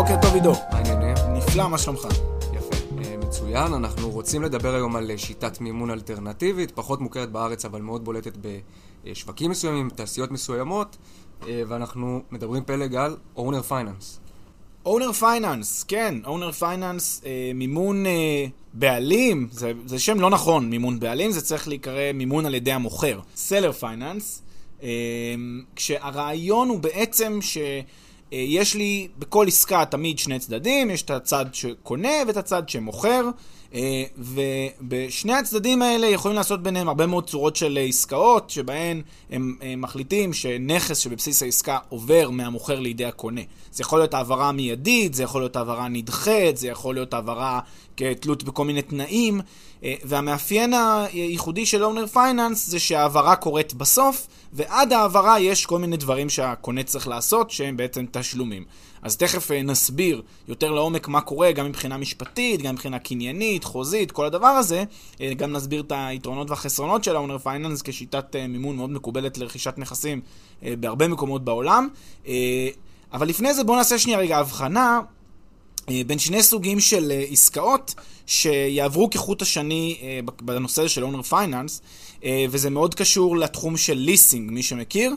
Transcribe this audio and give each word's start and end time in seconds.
בוקר 0.00 0.16
טוב 0.22 0.34
עידו. 0.34 0.52
מה 0.52 0.58
העניינים? 0.70 1.14
נפלא, 1.32 1.68
מה 1.68 1.78
שלומך? 1.78 2.08
יפה. 2.54 2.76
אה, 3.04 3.16
מצוין. 3.16 3.74
אנחנו 3.74 4.10
רוצים 4.10 4.42
לדבר 4.42 4.74
היום 4.74 4.96
על 4.96 5.10
אה, 5.10 5.18
שיטת 5.18 5.60
מימון 5.60 5.90
אלטרנטיבית, 5.90 6.70
פחות 6.70 7.00
מוכרת 7.00 7.32
בארץ, 7.32 7.64
אבל 7.64 7.80
מאוד 7.80 8.04
בולטת 8.04 8.32
בשווקים 9.04 9.50
מסוימים, 9.50 9.90
תעשיות 9.90 10.30
מסוימות, 10.30 10.96
אה, 11.48 11.62
ואנחנו 11.68 12.22
מדברים 12.30 12.64
פלג 12.64 12.94
על 12.94 13.16
owner 13.36 13.70
finance. 13.70 14.30
owner 14.86 15.12
finance, 15.12 15.82
כן, 15.82 16.14
owner 16.26 16.52
finance, 16.52 17.22
אה, 17.26 17.50
מימון 17.54 18.06
אה, 18.06 18.46
בעלים, 18.74 19.48
זה, 19.50 19.72
זה 19.86 19.98
שם 19.98 20.20
לא 20.20 20.30
נכון, 20.30 20.70
מימון 20.70 21.00
בעלים, 21.00 21.30
זה 21.30 21.40
צריך 21.40 21.68
להיקרא 21.68 22.12
מימון 22.14 22.46
על 22.46 22.54
ידי 22.54 22.72
המוכר. 22.72 23.20
seller 23.36 23.72
finance, 23.72 24.42
אה, 24.82 24.88
כשהרעיון 25.76 26.68
הוא 26.68 26.80
בעצם 26.80 27.38
שיש 28.30 28.74
לי 28.74 29.08
בכל 29.18 29.46
עסקה 29.48 29.84
תמיד 29.84 30.18
שני 30.18 30.38
צדדים, 30.38 30.90
יש 30.90 31.02
את 31.02 31.10
הצד 31.10 31.46
שקונה 31.52 32.12
ואת 32.26 32.36
הצד 32.36 32.68
שמוכר. 32.68 33.30
אה, 33.74 34.04
ובשני 34.18 35.32
הצדדים 35.32 35.82
האלה 35.82 36.06
יכולים 36.06 36.36
לעשות 36.36 36.62
ביניהם 36.62 36.88
הרבה 36.88 37.06
מאוד 37.06 37.30
צורות 37.30 37.56
של 37.56 37.78
אה, 37.78 37.82
עסקאות, 37.82 38.50
שבהן 38.50 39.02
הם, 39.30 39.56
הם 39.60 39.80
מחליטים 39.80 40.32
שנכס 40.32 40.98
שבבסיס 40.98 41.42
העסקה 41.42 41.78
עובר 41.88 42.30
מהמוכר 42.30 42.80
לידי 42.80 43.04
הקונה. 43.04 43.40
זה 43.72 43.82
יכול 43.82 43.98
להיות 43.98 44.14
העברה 44.14 44.52
מיידית, 44.52 45.14
זה 45.14 45.22
יכול 45.22 45.40
להיות 45.40 45.56
העברה 45.56 45.88
נדחית, 45.88 46.56
זה 46.56 46.68
יכול 46.68 46.94
להיות 46.94 47.14
העברה 47.14 47.60
כתלות 47.96 48.42
בכל 48.42 48.64
מיני 48.64 48.82
תנאים, 48.82 49.40
אה, 49.40 49.44
והמאפיין 49.82 50.74
הייחודי 50.74 51.66
של 51.66 51.84
אונר 51.84 52.06
פייננס 52.06 52.66
זה 52.66 52.78
שההעברה 52.78 53.36
קורית 53.36 53.74
בסוף, 53.74 54.26
ועד 54.52 54.92
ההעברה 54.92 55.40
יש 55.40 55.66
כל 55.66 55.78
מיני 55.78 55.96
דברים 55.96 56.28
שהקונה 56.28 56.82
צריך 56.82 57.08
לעשות, 57.08 57.50
שהם 57.50 57.76
בעצם 57.76 58.04
תשלומים. 58.10 58.64
אז 59.02 59.16
תכף 59.16 59.50
נסביר 59.50 60.22
יותר 60.48 60.70
לעומק 60.70 61.08
מה 61.08 61.20
קורה, 61.20 61.52
גם 61.52 61.66
מבחינה 61.66 61.96
משפטית, 61.96 62.62
גם 62.62 62.74
מבחינה 62.74 62.98
קניינית, 62.98 63.64
חוזית, 63.64 64.12
כל 64.12 64.26
הדבר 64.26 64.46
הזה. 64.46 64.84
גם 65.36 65.52
נסביר 65.52 65.80
את 65.80 65.92
היתרונות 65.96 66.50
והחסרונות 66.50 67.04
של 67.04 67.16
ה 67.16 67.20
owner 67.20 67.38
finance 67.38 67.82
כשיטת 67.82 68.36
מימון 68.36 68.76
מאוד 68.76 68.90
מקובלת 68.90 69.38
לרכישת 69.38 69.74
נכסים 69.78 70.20
בהרבה 70.62 71.08
מקומות 71.08 71.44
בעולם. 71.44 71.88
אבל 73.12 73.28
לפני 73.28 73.54
זה 73.54 73.64
בואו 73.64 73.76
נעשה 73.76 73.98
שנייה 73.98 74.18
רגע 74.18 74.38
הבחנה 74.38 75.00
בין 76.06 76.18
שני 76.18 76.42
סוגים 76.42 76.80
של 76.80 77.12
עסקאות 77.30 77.94
שיעברו 78.26 79.10
כחוט 79.10 79.42
השני 79.42 79.98
בנושא 80.42 80.88
של 80.88 81.04
owner 81.04 81.22
finance, 81.22 81.82
וזה 82.50 82.70
מאוד 82.70 82.94
קשור 82.94 83.36
לתחום 83.36 83.76
של 83.76 83.94
ליסינג, 83.94 84.50
מי 84.50 84.62
שמכיר. 84.62 85.14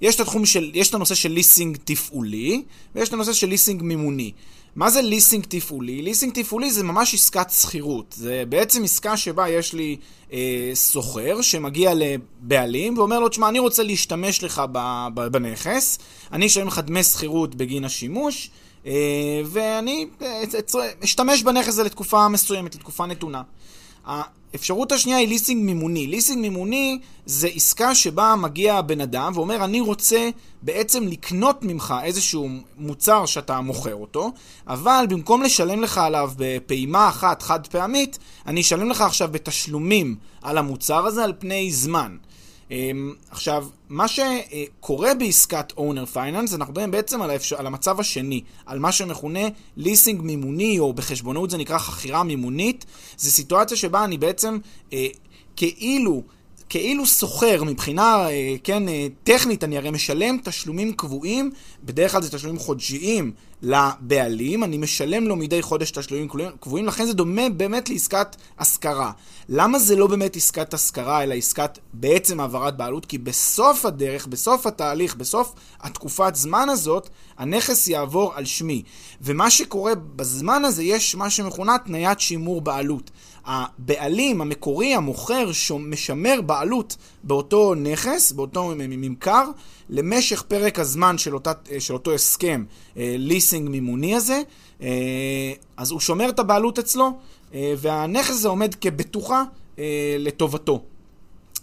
יש 0.00 0.14
את 0.14 0.20
התחום 0.20 0.46
של, 0.46 0.70
יש 0.74 0.88
את 0.88 0.94
הנושא 0.94 1.14
של 1.14 1.32
ליסינג 1.32 1.78
תפעולי, 1.84 2.62
ויש 2.94 3.08
את 3.08 3.14
הנושא 3.14 3.32
של 3.32 3.48
ליסינג 3.48 3.82
מימוני. 3.82 4.32
מה 4.76 4.90
זה 4.90 5.02
ליסינג 5.02 5.44
תפעולי? 5.48 6.02
ליסינג 6.02 6.32
תפעולי 6.34 6.70
זה 6.70 6.82
ממש 6.82 7.14
עסקת 7.14 7.50
שכירות. 7.50 8.14
זה 8.18 8.42
בעצם 8.48 8.84
עסקה 8.84 9.16
שבה 9.16 9.48
יש 9.48 9.72
לי 9.72 9.96
אה, 10.32 10.70
סוחר 10.74 11.42
שמגיע 11.42 11.92
לבעלים 11.94 12.98
ואומר 12.98 13.20
לו, 13.20 13.28
תשמע, 13.28 13.48
אני 13.48 13.58
רוצה 13.58 13.82
להשתמש 13.82 14.44
לך 14.44 14.62
בנכס, 15.14 15.98
אני 16.32 16.46
אשלם 16.46 16.66
לך 16.66 16.78
דמי 16.78 17.02
שכירות 17.02 17.54
בגין 17.54 17.84
השימוש, 17.84 18.50
אה, 18.50 18.63
ואני 19.44 20.06
אה, 20.22 20.42
אשתמש 21.04 21.42
בנכס 21.42 21.68
הזה 21.68 21.84
לתקופה 21.84 22.28
מסוימת, 22.28 22.74
לתקופה 22.74 23.06
נתונה. 23.06 23.42
האפשרות 24.04 24.92
השנייה 24.92 25.18
היא 25.18 25.28
ליסינג 25.28 25.64
מימוני. 25.64 26.06
ליסינג 26.06 26.40
מימוני 26.40 26.98
זה 27.26 27.48
עסקה 27.54 27.94
שבה 27.94 28.34
מגיע 28.38 28.80
בן 28.80 29.00
אדם 29.00 29.32
ואומר, 29.34 29.64
אני 29.64 29.80
רוצה 29.80 30.30
בעצם 30.62 31.08
לקנות 31.08 31.62
ממך 31.62 31.94
איזשהו 32.02 32.48
מוצר 32.76 33.26
שאתה 33.26 33.60
מוכר 33.60 33.94
אותו, 33.94 34.32
אבל 34.66 35.06
במקום 35.08 35.42
לשלם 35.42 35.82
לך 35.82 35.98
עליו 35.98 36.32
בפעימה 36.36 37.08
אחת 37.08 37.42
חד 37.42 37.66
פעמית, 37.66 38.18
אני 38.46 38.60
אשלם 38.60 38.90
לך 38.90 39.00
עכשיו 39.00 39.28
בתשלומים 39.32 40.16
על 40.42 40.58
המוצר 40.58 41.06
הזה 41.06 41.24
על 41.24 41.32
פני 41.38 41.72
זמן. 41.72 42.16
אמ, 42.70 43.14
עכשיו, 43.30 43.66
מה 43.88 44.06
שקורה 44.08 45.14
בעסקת 45.14 45.72
אונר 45.76 46.06
פייננס, 46.06 46.54
אנחנו 46.54 46.72
מדברים 46.72 46.90
בעצם 46.90 47.22
על, 47.22 47.30
האפשר, 47.30 47.56
על 47.56 47.66
המצב 47.66 48.00
השני, 48.00 48.40
על 48.66 48.78
מה 48.78 48.92
שמכונה 48.92 49.40
ליסינג 49.76 50.22
מימוני, 50.22 50.78
או 50.78 50.92
בחשבונאות 50.92 51.50
זה 51.50 51.58
נקרא 51.58 51.78
חכירה 51.78 52.22
מימונית. 52.22 52.84
זו 53.16 53.30
סיטואציה 53.30 53.76
שבה 53.76 54.04
אני 54.04 54.18
בעצם 54.18 54.58
אה, 54.92 55.06
כאילו... 55.56 56.22
כאילו 56.68 57.06
סוחר 57.06 57.64
מבחינה, 57.64 58.28
אה, 58.30 58.54
כן, 58.64 58.88
אה, 58.88 59.06
טכנית, 59.24 59.64
אני 59.64 59.78
הרי 59.78 59.90
משלם 59.90 60.36
תשלומים 60.44 60.92
קבועים, 60.92 61.50
בדרך 61.84 62.12
כלל 62.12 62.22
זה 62.22 62.30
תשלומים 62.30 62.60
חודשיים 62.60 63.32
לבעלים, 63.64 64.64
אני 64.64 64.78
משלם 64.78 65.28
לו 65.28 65.36
מדי 65.36 65.62
חודש 65.62 65.90
תשלומים 65.90 66.28
קבועים, 66.60 66.86
לכן 66.86 67.06
זה 67.06 67.12
דומה 67.12 67.48
באמת 67.48 67.88
לעסקת 67.88 68.36
השכרה. 68.58 69.12
למה 69.48 69.78
זה 69.78 69.96
לא 69.96 70.06
באמת 70.06 70.36
עסקת 70.36 70.74
השכרה, 70.74 71.22
אלא 71.22 71.34
עסקת 71.34 71.78
בעצם 71.92 72.40
העברת 72.40 72.76
בעלות? 72.76 73.06
כי 73.06 73.18
בסוף 73.18 73.86
הדרך, 73.86 74.26
בסוף 74.26 74.66
התהליך, 74.66 75.16
בסוף 75.16 75.54
התקופת 75.80 76.34
זמן 76.34 76.68
הזאת, 76.68 77.08
הנכס 77.38 77.88
יעבור 77.88 78.32
על 78.34 78.44
שמי. 78.44 78.82
ומה 79.20 79.50
שקורה 79.50 79.94
בזמן 79.94 80.64
הזה, 80.64 80.82
יש 80.82 81.14
מה 81.14 81.30
שמכונה 81.30 81.76
תניית 81.78 82.20
שימור 82.20 82.60
בעלות. 82.60 83.10
הבעלים 83.46 84.40
המקורי, 84.40 84.94
המוכר, 84.94 85.50
משמר 85.78 86.40
בעלות 86.40 86.96
באותו 87.22 87.74
נכס, 87.74 88.32
באותו 88.32 88.72
ממכר, 88.76 89.44
למשך 89.90 90.42
פרק 90.42 90.78
הזמן 90.78 91.18
של, 91.18 91.34
אותה, 91.34 91.52
של 91.78 91.94
אותו 91.94 92.14
הסכם 92.14 92.64
ליסינג 92.96 93.68
מימוני 93.68 94.14
הזה, 94.14 94.42
אה, 94.82 95.52
אז 95.76 95.90
הוא 95.90 96.00
שומר 96.00 96.28
את 96.28 96.38
הבעלות 96.38 96.78
אצלו, 96.78 97.10
אה, 97.54 97.74
והנכס 97.78 98.30
הזה 98.30 98.48
עומד 98.48 98.74
כבטוחה 98.74 99.44
אה, 99.78 100.16
לטובתו. 100.18 100.82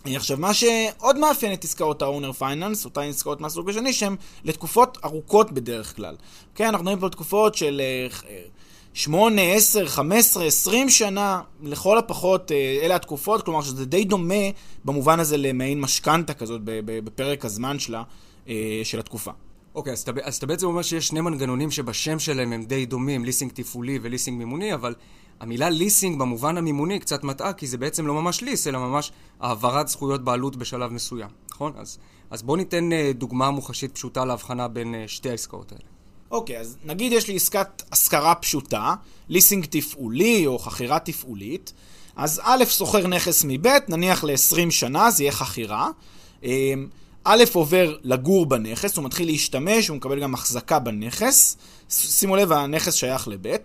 עכשיו, 0.05 0.37
מה 0.37 0.53
שעוד 0.53 1.17
מאפיין 1.17 1.53
את 1.53 1.63
עסקאות 1.63 2.01
ה-owner 2.01 2.41
finance, 2.41 2.85
אותן 2.85 3.01
עסקאות 3.01 3.41
מהסוג 3.41 3.69
השני, 3.69 3.93
שהן 3.93 4.15
לתקופות 4.43 4.97
ארוכות 5.03 5.51
בדרך 5.51 5.95
כלל. 5.95 6.15
כן, 6.55 6.65
אנחנו 6.65 6.83
מדברים 6.83 6.99
פה 6.99 7.09
תקופות 7.09 7.55
של 7.55 7.81
8, 8.93 9.41
10, 9.41 9.87
15, 9.87 10.45
20 10.45 10.89
שנה, 10.89 11.41
לכל 11.63 11.97
הפחות 11.97 12.51
אלה 12.81 12.95
התקופות, 12.95 13.45
כלומר 13.45 13.61
שזה 13.61 13.85
די 13.85 14.03
דומה 14.03 14.43
במובן 14.85 15.19
הזה 15.19 15.37
למעין 15.37 15.81
משכנתה 15.81 16.33
כזאת 16.33 16.61
בפרק 16.63 17.45
הזמן 17.45 17.79
שלה, 17.79 18.03
של 18.83 18.99
התקופה. 18.99 19.31
אוקיי, 19.75 19.93
okay, 19.93 19.93
אז, 19.93 20.05
אז 20.23 20.35
אתה 20.35 20.45
בעצם 20.45 20.67
אומר 20.67 20.81
שיש 20.81 21.07
שני 21.07 21.21
מנגנונים 21.21 21.71
שבשם 21.71 22.19
שלהם 22.19 22.53
הם 22.53 22.63
די 22.63 22.85
דומים, 22.85 23.25
ליסינג 23.25 23.51
תפעולי 23.51 23.99
וליסינג 24.01 24.37
מימוני, 24.37 24.73
אבל 24.73 24.95
המילה 25.39 25.69
ליסינג 25.69 26.19
במובן 26.19 26.57
המימוני 26.57 26.99
קצת 26.99 27.23
מטעה, 27.23 27.53
כי 27.53 27.67
זה 27.67 27.77
בעצם 27.77 28.07
לא 28.07 28.13
ממש 28.13 28.41
ליס, 28.41 28.67
אלא 28.67 28.79
ממש 28.79 29.11
העברת 29.39 29.87
זכויות 29.87 30.23
בעלות 30.23 30.55
בשלב 30.55 30.91
מסוים, 30.91 31.29
נכון? 31.51 31.73
אז, 31.77 31.97
אז 32.29 32.43
בואו 32.43 32.57
ניתן 32.57 32.89
uh, 32.91 33.17
דוגמה 33.17 33.51
מוחשית 33.51 33.91
פשוטה 33.91 34.25
להבחנה 34.25 34.67
בין 34.67 34.95
שתי 35.07 35.29
העסקאות 35.29 35.71
האלה. 35.71 35.90
אוקיי, 36.31 36.59
אז 36.59 36.77
נגיד 36.85 37.11
יש 37.11 37.27
לי 37.27 37.35
עסקת 37.35 37.83
השכרה 37.91 38.35
פשוטה, 38.35 38.95
ליסינג 39.29 39.65
תפעולי 39.65 40.47
או 40.47 40.59
חכירה 40.59 40.99
תפעולית, 40.99 41.73
אז 42.15 42.41
א', 42.43 42.63
שוכר 42.69 43.07
נכס 43.07 43.45
מב', 43.47 43.67
נניח 43.87 44.23
ל-20 44.23 44.71
שנה, 44.71 45.11
זה 45.11 45.23
יהיה 45.23 45.31
חכירה. 45.31 45.89
אמ, 46.43 46.87
א' 47.23 47.43
עובר 47.53 47.95
לגור 48.03 48.45
בנכס, 48.45 48.97
הוא 48.97 49.05
מתחיל 49.05 49.27
להשתמש, 49.27 49.87
הוא 49.87 49.97
מקבל 49.97 50.19
גם 50.19 50.33
החזקה 50.33 50.79
בנכס. 50.79 51.57
שימו 51.89 52.35
לב, 52.35 52.51
הנכס 52.51 52.93
שייך 52.93 53.27
לב'. 53.27 53.57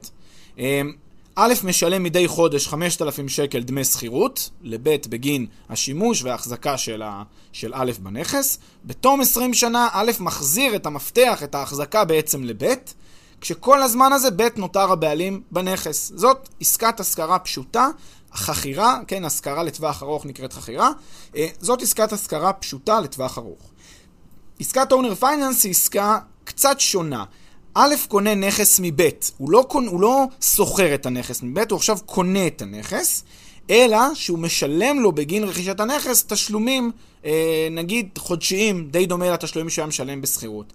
א' 1.38 1.54
משלם 1.64 2.02
מדי 2.02 2.28
חודש 2.28 2.68
5,000 2.68 3.28
שקל 3.28 3.62
דמי 3.62 3.84
שכירות, 3.84 4.50
לב' 4.62 4.96
בגין 5.08 5.46
השימוש 5.68 6.22
וההחזקה 6.22 6.78
של, 6.78 7.02
ה, 7.02 7.22
של 7.52 7.72
א' 7.74 7.92
בנכס. 8.02 8.58
בתום 8.84 9.20
20 9.20 9.54
שנה, 9.54 9.88
א' 9.92 10.10
מחזיר 10.20 10.76
את 10.76 10.86
המפתח, 10.86 11.42
את 11.42 11.54
ההחזקה 11.54 12.04
בעצם 12.04 12.44
לב', 12.44 12.74
כשכל 13.40 13.82
הזמן 13.82 14.12
הזה 14.12 14.30
ב' 14.30 14.48
נותר 14.56 14.92
הבעלים 14.92 15.42
בנכס. 15.50 16.12
זאת 16.14 16.48
עסקת 16.60 17.00
השכרה 17.00 17.38
פשוטה, 17.38 17.88
חכירה, 18.34 18.98
כן, 19.06 19.24
השכרה 19.24 19.62
לטווח 19.62 20.02
ארוך 20.02 20.26
נקראת 20.26 20.52
חכירה, 20.52 20.90
אה, 21.36 21.46
זאת 21.60 21.82
עסקת 21.82 22.12
השכרה 22.12 22.52
פשוטה 22.52 23.00
לטווח 23.00 23.38
ארוך. 23.38 23.70
עסקת 24.60 24.92
אונר 24.92 25.14
פייננס 25.14 25.64
היא 25.64 25.70
עסקה 25.70 26.18
קצת 26.44 26.80
שונה. 26.80 27.24
א' 27.78 27.94
קונה 28.08 28.34
נכס 28.34 28.80
מב', 28.82 29.00
הוא 29.36 29.50
לא, 29.50 29.64
הוא 29.70 30.00
לא 30.00 30.24
סוחר 30.40 30.94
את 30.94 31.06
הנכס 31.06 31.42
מב', 31.42 31.58
הוא 31.70 31.76
עכשיו 31.76 31.98
קונה 32.06 32.46
את 32.46 32.62
הנכס, 32.62 33.24
אלא 33.70 33.98
שהוא 34.14 34.38
משלם 34.38 35.00
לו 35.00 35.12
בגין 35.12 35.44
רכישת 35.44 35.80
הנכס 35.80 36.24
תשלומים, 36.28 36.90
אה, 37.24 37.68
נגיד 37.70 38.08
חודשיים, 38.18 38.88
די 38.90 39.06
דומה 39.06 39.30
לתשלומים 39.30 39.70
שהוא 39.70 39.82
היה 39.82 39.88
משלם 39.88 40.20
בשכירות. 40.20 40.72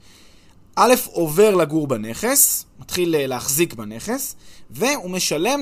א' 0.75 0.93
עובר 1.05 1.55
לגור 1.55 1.87
בנכס, 1.87 2.65
מתחיל 2.79 3.15
אה, 3.15 3.27
להחזיק 3.27 3.73
בנכס, 3.73 4.35
והוא 4.71 5.09
משלם 5.09 5.61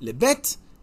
לב' 0.00 0.24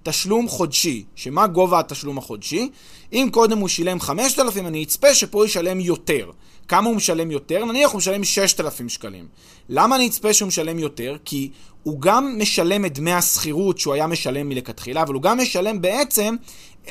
תשלום 0.03 0.47
חודשי, 0.47 1.03
שמה 1.15 1.47
גובה 1.47 1.79
התשלום 1.79 2.17
החודשי? 2.17 2.69
אם 3.13 3.29
קודם 3.31 3.57
הוא 3.57 3.67
שילם 3.67 3.99
5,000, 3.99 4.67
אני 4.67 4.83
אצפה 4.83 5.13
שפה 5.13 5.45
ישלם 5.45 5.79
יותר. 5.79 6.31
כמה 6.67 6.87
הוא 6.87 6.95
משלם 6.95 7.31
יותר? 7.31 7.65
נניח 7.65 7.91
הוא 7.91 7.97
משלם 7.97 8.23
6,000 8.23 8.89
שקלים. 8.89 9.27
למה 9.69 9.95
אני 9.95 10.07
אצפה 10.07 10.33
שהוא 10.33 10.47
משלם 10.47 10.79
יותר? 10.79 11.17
כי 11.25 11.51
הוא 11.83 12.01
גם 12.01 12.35
משלם 12.39 12.85
את 12.85 12.93
דמי 12.93 13.13
השכירות 13.13 13.77
שהוא 13.77 13.93
היה 13.93 14.07
משלם 14.07 14.49
מלכתחילה, 14.49 15.01
אבל 15.01 15.13
הוא 15.13 15.21
גם 15.21 15.37
משלם 15.37 15.81
בעצם 15.81 16.35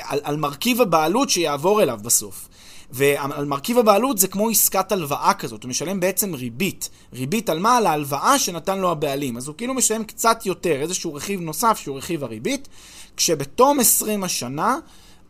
על, 0.00 0.20
על 0.22 0.36
מרכיב 0.36 0.80
הבעלות 0.80 1.30
שיעבור 1.30 1.82
אליו 1.82 1.98
בסוף. 2.02 2.48
ועל 2.90 3.44
מרכיב 3.44 3.78
הבעלות 3.78 4.18
זה 4.18 4.28
כמו 4.28 4.50
עסקת 4.50 4.92
הלוואה 4.92 5.34
כזאת, 5.34 5.62
הוא 5.62 5.70
משלם 5.70 6.00
בעצם 6.00 6.34
ריבית. 6.34 6.90
ריבית 7.12 7.50
על 7.50 7.58
מה? 7.58 7.76
על 7.76 7.86
ההלוואה 7.86 8.38
שנתן 8.38 8.78
לו 8.78 8.90
הבעלים. 8.90 9.36
אז 9.36 9.48
הוא 9.48 9.56
כאילו 9.56 9.74
משלם 9.74 10.04
קצת 10.04 10.46
יותר, 10.46 10.80
איזשהו 10.80 11.14
רכיב 11.14 11.40
נוסף 11.40 11.78
שהוא 11.82 11.98
רכיב 11.98 12.24
הריבית, 12.24 12.68
כשבתום 13.16 13.80
20 13.80 14.24
השנה, 14.24 14.76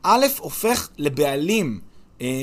א' 0.02 0.26
הופך 0.38 0.88
לבעלים 0.98 1.80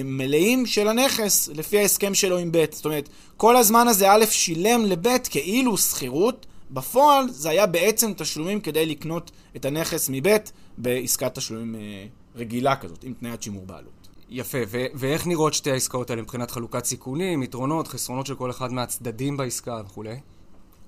מלאים 0.03 0.65
של 0.65 0.87
הנכס, 0.87 1.49
לפי 1.53 1.79
ההסכם 1.79 2.13
שלו 2.13 2.37
עם 2.37 2.51
ב'. 2.51 2.65
זאת 2.71 2.85
אומרת, 2.85 3.09
כל 3.37 3.57
הזמן 3.57 3.87
הזה 3.87 4.11
א' 4.11 4.25
שילם 4.29 4.85
לב' 4.85 5.17
כאילו 5.29 5.77
שכירות, 5.77 6.45
בפועל 6.71 7.29
זה 7.29 7.49
היה 7.49 7.65
בעצם 7.65 8.11
תשלומים 8.17 8.61
כדי 8.61 8.85
לקנות 8.85 9.31
את 9.55 9.65
הנכס 9.65 10.09
מב' 10.11 10.37
בעסקת 10.77 11.35
תשלומים 11.35 11.75
אה, 11.75 12.05
רגילה 12.35 12.75
כזאת, 12.75 13.03
עם 13.03 13.13
תניית 13.13 13.41
שימור 13.41 13.65
בעלות. 13.65 14.07
יפה, 14.29 14.57
ו- 14.67 14.85
ואיך 14.93 15.27
נראות 15.27 15.53
שתי 15.53 15.71
העסקאות 15.71 16.09
האלה 16.09 16.21
מבחינת 16.21 16.51
חלוקת 16.51 16.85
סיכונים, 16.85 17.43
יתרונות, 17.43 17.87
חסרונות 17.87 18.25
של 18.25 18.35
כל 18.35 18.49
אחד 18.49 18.73
מהצדדים 18.73 19.37
בעסקה 19.37 19.81
וכולי? 19.85 20.15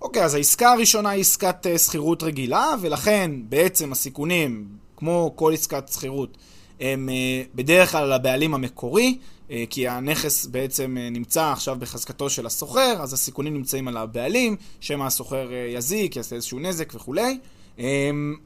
אוקיי, 0.02 0.24
אז 0.24 0.34
העסקה 0.34 0.72
הראשונה 0.72 1.10
היא 1.10 1.22
עסקת 1.22 1.66
uh, 1.66 1.78
שכירות 1.78 2.24
רגילה, 2.24 2.76
ולכן 2.82 3.32
בעצם 3.50 3.92
הסיכונים, 3.92 4.68
כמו 4.98 5.34
כל 5.36 5.54
עסקת 5.54 5.90
שכירות, 5.94 6.38
הם 6.80 7.10
uh, 7.10 7.48
בדרך 7.56 7.92
כלל 7.92 8.14
לבעלים 8.14 8.54
המקורי, 8.54 9.18
uh, 9.18 9.52
כי 9.70 9.88
הנכס 9.88 10.46
בעצם 10.46 10.98
uh, 10.98 11.14
נמצא 11.14 11.52
עכשיו 11.52 11.76
בחזקתו 11.80 12.30
של 12.30 12.46
הסוחר, 12.46 12.96
אז 13.00 13.14
הסיכונים 13.14 13.54
נמצאים 13.54 13.88
על 13.88 13.98
הבעלים, 13.98 14.56
שמא 14.80 15.04
הסוחר 15.04 15.50
יזיק, 15.76 16.16
יעשה 16.16 16.36
איזשהו 16.36 16.60
נזק 16.60 16.96
וכולי. 16.96 17.38
Um, 17.78 17.82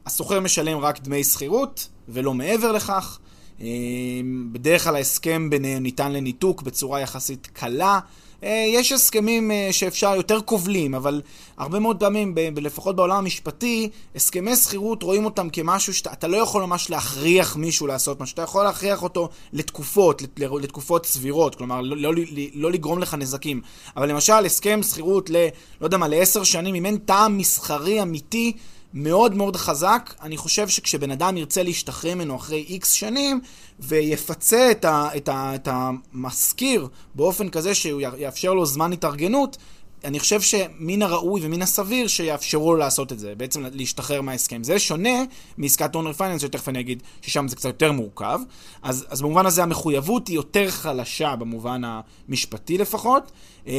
הסוחר 0.06 0.40
משלם 0.40 0.78
רק 0.78 1.00
דמי 1.00 1.24
שכירות, 1.24 1.88
ולא 2.08 2.34
מעבר 2.34 2.72
לכך. 2.72 3.18
אמ, 3.60 4.48
בדרך 4.52 4.84
כלל 4.84 4.96
ההסכם 4.96 5.50
ביניהם 5.50 5.82
ניתן 5.82 6.12
לניתוק 6.12 6.62
בצורה 6.62 7.00
יחסית 7.00 7.48
קלה. 7.52 8.00
אה, 8.44 8.64
יש 8.68 8.92
הסכמים 8.92 9.50
אה, 9.50 9.68
שאפשר 9.70 10.14
יותר 10.16 10.40
כובלים, 10.40 10.94
אבל 10.94 11.22
הרבה 11.56 11.78
מאוד 11.78 12.00
פעמים, 12.00 12.34
לפחות 12.56 12.96
בעולם 12.96 13.16
המשפטי, 13.16 13.90
הסכמי 14.16 14.56
שכירות 14.56 15.02
רואים 15.02 15.24
אותם 15.24 15.50
כמשהו 15.50 15.94
שאתה 15.94 16.28
לא 16.28 16.36
יכול 16.36 16.62
ממש 16.62 16.90
להכריח 16.90 17.56
מישהו 17.56 17.86
לעשות 17.86 18.20
משהו, 18.20 18.34
אתה 18.34 18.42
יכול 18.42 18.64
להכריח 18.64 19.02
אותו 19.02 19.28
לתקופות, 19.52 20.22
לתקופות 20.60 21.06
סבירות, 21.06 21.54
כלומר 21.54 21.80
לא, 21.80 21.96
לא, 21.96 22.22
לא 22.54 22.72
לגרום 22.72 22.98
לך 22.98 23.14
נזקים. 23.14 23.60
אבל 23.96 24.08
למשל, 24.08 24.46
הסכם 24.46 24.82
שכירות 24.82 25.30
ל... 25.30 25.36
לא 25.80 25.86
יודע 25.86 25.96
מה, 25.96 26.08
לעשר 26.08 26.44
שנים, 26.44 26.74
אם 26.74 26.86
אין 26.86 26.96
טעם 26.96 27.38
מסחרי 27.38 28.02
אמיתי, 28.02 28.52
מאוד 28.94 29.34
מאוד 29.34 29.56
חזק. 29.56 30.14
אני 30.22 30.36
חושב 30.36 30.68
שכשבן 30.68 31.10
אדם 31.10 31.36
ירצה 31.36 31.62
להשתחרר 31.62 32.14
ממנו 32.14 32.36
אחרי 32.36 32.64
איקס 32.68 32.92
שנים, 32.92 33.40
ויפצה 33.80 34.70
את, 34.70 34.84
ה, 34.84 35.08
את, 35.16 35.28
ה, 35.28 35.54
את 35.54 35.68
המשכיר 35.70 36.88
באופן 37.14 37.48
כזה 37.48 37.74
שהוא 37.74 38.00
יאפשר 38.18 38.54
לו 38.54 38.66
זמן 38.66 38.92
התארגנות, 38.92 39.56
אני 40.04 40.20
חושב 40.20 40.40
שמן 40.40 41.02
הראוי 41.02 41.40
ומן 41.44 41.62
הסביר 41.62 42.06
שיאפשרו 42.06 42.72
לו 42.72 42.78
לעשות 42.78 43.12
את 43.12 43.18
זה, 43.18 43.34
בעצם 43.36 43.64
להשתחרר 43.72 44.20
מההסכם. 44.20 44.64
זה 44.64 44.78
שונה 44.78 45.24
מעסקת 45.58 45.94
אונר 45.94 46.12
פייננס, 46.12 46.42
שתכף 46.42 46.68
אני 46.68 46.80
אגיד 46.80 47.02
ששם 47.22 47.48
זה 47.48 47.56
קצת 47.56 47.64
יותר 47.68 47.92
מורכב. 47.92 48.40
אז, 48.82 49.06
אז 49.08 49.22
במובן 49.22 49.46
הזה 49.46 49.62
המחויבות 49.62 50.28
היא 50.28 50.36
יותר 50.36 50.70
חלשה 50.70 51.36
במובן 51.36 51.82
המשפטי 51.84 52.78
לפחות. 52.78 53.32
אמ, 53.66 53.72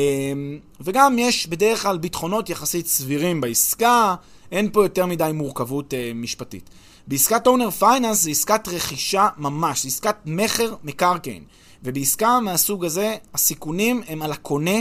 וגם 0.81 1.19
יש 1.19 1.47
בדרך 1.47 1.81
כלל 1.81 1.97
ביטחונות 1.97 2.49
יחסית 2.49 2.87
סבירים 2.87 3.41
בעסקה. 3.41 4.15
אין 4.51 4.69
פה 4.71 4.85
יותר 4.85 5.05
מדי 5.05 5.31
מורכבות 5.33 5.93
אה, 5.93 6.11
משפטית. 6.15 6.69
בעסקת 7.07 7.47
אונר 7.47 7.69
פייננס 7.69 8.21
זה 8.21 8.29
עסקת 8.29 8.67
רכישה 8.67 9.27
ממש, 9.37 9.85
עסקת 9.85 10.15
מכר 10.25 10.75
מקרקעין. 10.83 11.43
ובעסקה 11.83 12.39
מהסוג 12.39 12.85
הזה, 12.85 13.15
הסיכונים 13.33 14.01
הם 14.07 14.21
על 14.21 14.31
הקונה, 14.31 14.77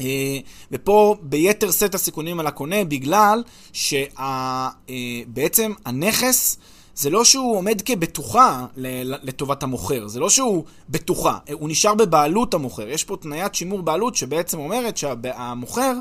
אה, 0.00 0.38
ופה 0.72 1.16
ביתר 1.22 1.72
סט 1.72 1.94
הסיכונים 1.94 2.40
על 2.40 2.46
הקונה, 2.46 2.84
בגלל 2.84 3.42
שבעצם 3.72 5.70
אה, 5.70 5.76
הנכס... 5.84 6.58
זה 6.94 7.10
לא 7.10 7.24
שהוא 7.24 7.56
עומד 7.56 7.82
כבטוחה 7.82 8.66
לטובת 8.76 9.62
המוכר, 9.62 10.08
זה 10.08 10.20
לא 10.20 10.30
שהוא 10.30 10.64
בטוחה, 10.88 11.38
הוא 11.52 11.68
נשאר 11.68 11.94
בבעלות 11.94 12.54
המוכר. 12.54 12.88
יש 12.88 13.04
פה 13.04 13.16
תניית 13.16 13.54
שימור 13.54 13.82
בעלות 13.82 14.16
שבעצם 14.16 14.58
אומרת 14.58 14.96
שהמוכר 14.96 15.92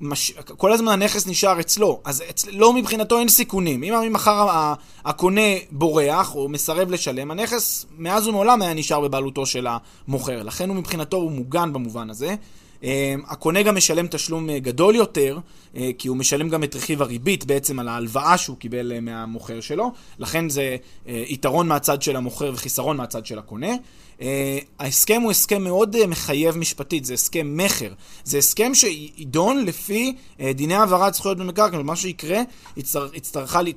מש... 0.00 0.32
כל 0.56 0.72
הזמן 0.72 0.92
הנכס 0.92 1.26
נשאר 1.26 1.60
אצלו, 1.60 2.00
אז 2.04 2.22
אצל... 2.30 2.50
לא 2.50 2.72
מבחינתו 2.72 3.18
אין 3.18 3.28
סיכונים. 3.28 3.84
אם 3.84 4.12
מחר 4.12 4.48
הקונה 5.04 5.40
בורח 5.70 6.34
או 6.34 6.48
מסרב 6.48 6.90
לשלם, 6.90 7.30
הנכס 7.30 7.86
מאז 7.98 8.28
ומעולם 8.28 8.62
היה 8.62 8.74
נשאר 8.74 9.00
בבעלותו 9.00 9.46
של 9.46 9.66
המוכר. 9.66 10.42
לכן 10.42 10.68
הוא 10.68 10.76
מבחינתו 10.76 11.16
הוא 11.16 11.30
מוגן 11.30 11.72
במובן 11.72 12.10
הזה. 12.10 12.34
אמ, 12.82 13.22
הקונה 13.28 13.62
גם 13.62 13.76
משלם 13.76 14.06
תשלום 14.06 14.50
אה, 14.50 14.58
גדול 14.58 14.94
יותר, 14.96 15.38
אה, 15.76 15.90
כי 15.98 16.08
הוא 16.08 16.16
משלם 16.16 16.48
גם 16.48 16.64
את 16.64 16.76
רכיב 16.76 17.02
הריבית 17.02 17.44
בעצם 17.44 17.78
על 17.78 17.88
ההלוואה 17.88 18.38
שהוא 18.38 18.56
קיבל 18.56 18.92
אה, 18.92 19.00
מהמוכר 19.00 19.60
שלו, 19.60 19.92
לכן 20.18 20.48
זה 20.48 20.76
יתרון 21.06 21.68
מהצד 21.68 22.02
של 22.02 22.16
המוכר 22.16 22.50
וחיסרון 22.54 22.96
מהצד 22.96 23.26
של 23.26 23.38
הקונה. 23.38 23.70
Uh, 24.18 24.22
ההסכם 24.78 25.20
הוא 25.22 25.30
הסכם 25.30 25.64
מאוד 25.64 25.96
uh, 25.96 26.06
מחייב 26.06 26.56
משפטית, 26.56 27.04
זה 27.04 27.14
הסכם 27.14 27.56
מכר. 27.56 27.92
זה 28.24 28.38
הסכם 28.38 28.74
שידון 28.74 29.64
לפי 29.64 30.14
uh, 30.38 30.42
דיני 30.54 30.74
העברת 30.74 31.14
זכויות 31.14 31.38
במקרקעין, 31.38 31.80
ומה 31.80 31.96
שיקרה, 31.96 32.42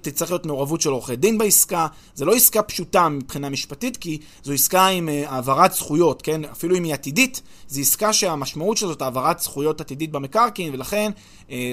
תצטרך 0.01 0.29
להיות 0.29 0.45
מעורבות 0.45 0.81
של 0.81 0.89
עורכי 0.89 1.15
דין 1.15 1.37
בעסקה. 1.37 1.87
זה 2.15 2.25
לא 2.25 2.35
עסקה 2.35 2.61
פשוטה 2.61 3.09
מבחינה 3.09 3.49
משפטית, 3.49 3.97
כי 3.97 4.17
זו 4.43 4.53
עסקה 4.53 4.87
עם 4.87 5.09
העברת 5.27 5.73
זכויות, 5.73 6.21
כן? 6.21 6.45
אפילו 6.45 6.77
אם 6.77 6.83
היא 6.83 6.93
עתידית, 6.93 7.41
זו 7.67 7.81
עסקה 7.81 8.13
שהמשמעות 8.13 8.77
של 8.77 8.87
זאת 8.87 9.01
העברת 9.01 9.39
זכויות 9.39 9.81
עתידית 9.81 10.11
במקרקעין, 10.11 10.73
ולכן 10.73 11.11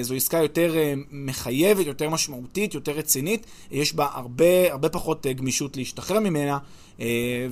זו 0.01 0.15
עסקה 0.15 0.37
יותר 0.37 0.75
מחייבת, 1.11 1.85
יותר 1.85 2.09
משמעותית, 2.09 2.73
יותר 2.73 2.91
רצינית. 2.91 3.45
יש 3.71 3.93
בה 3.93 4.07
הרבה, 4.13 4.71
הרבה 4.71 4.89
פחות 4.89 5.25
גמישות 5.25 5.77
להשתחרר 5.77 6.19
ממנה. 6.19 6.57
אה, 6.99 7.47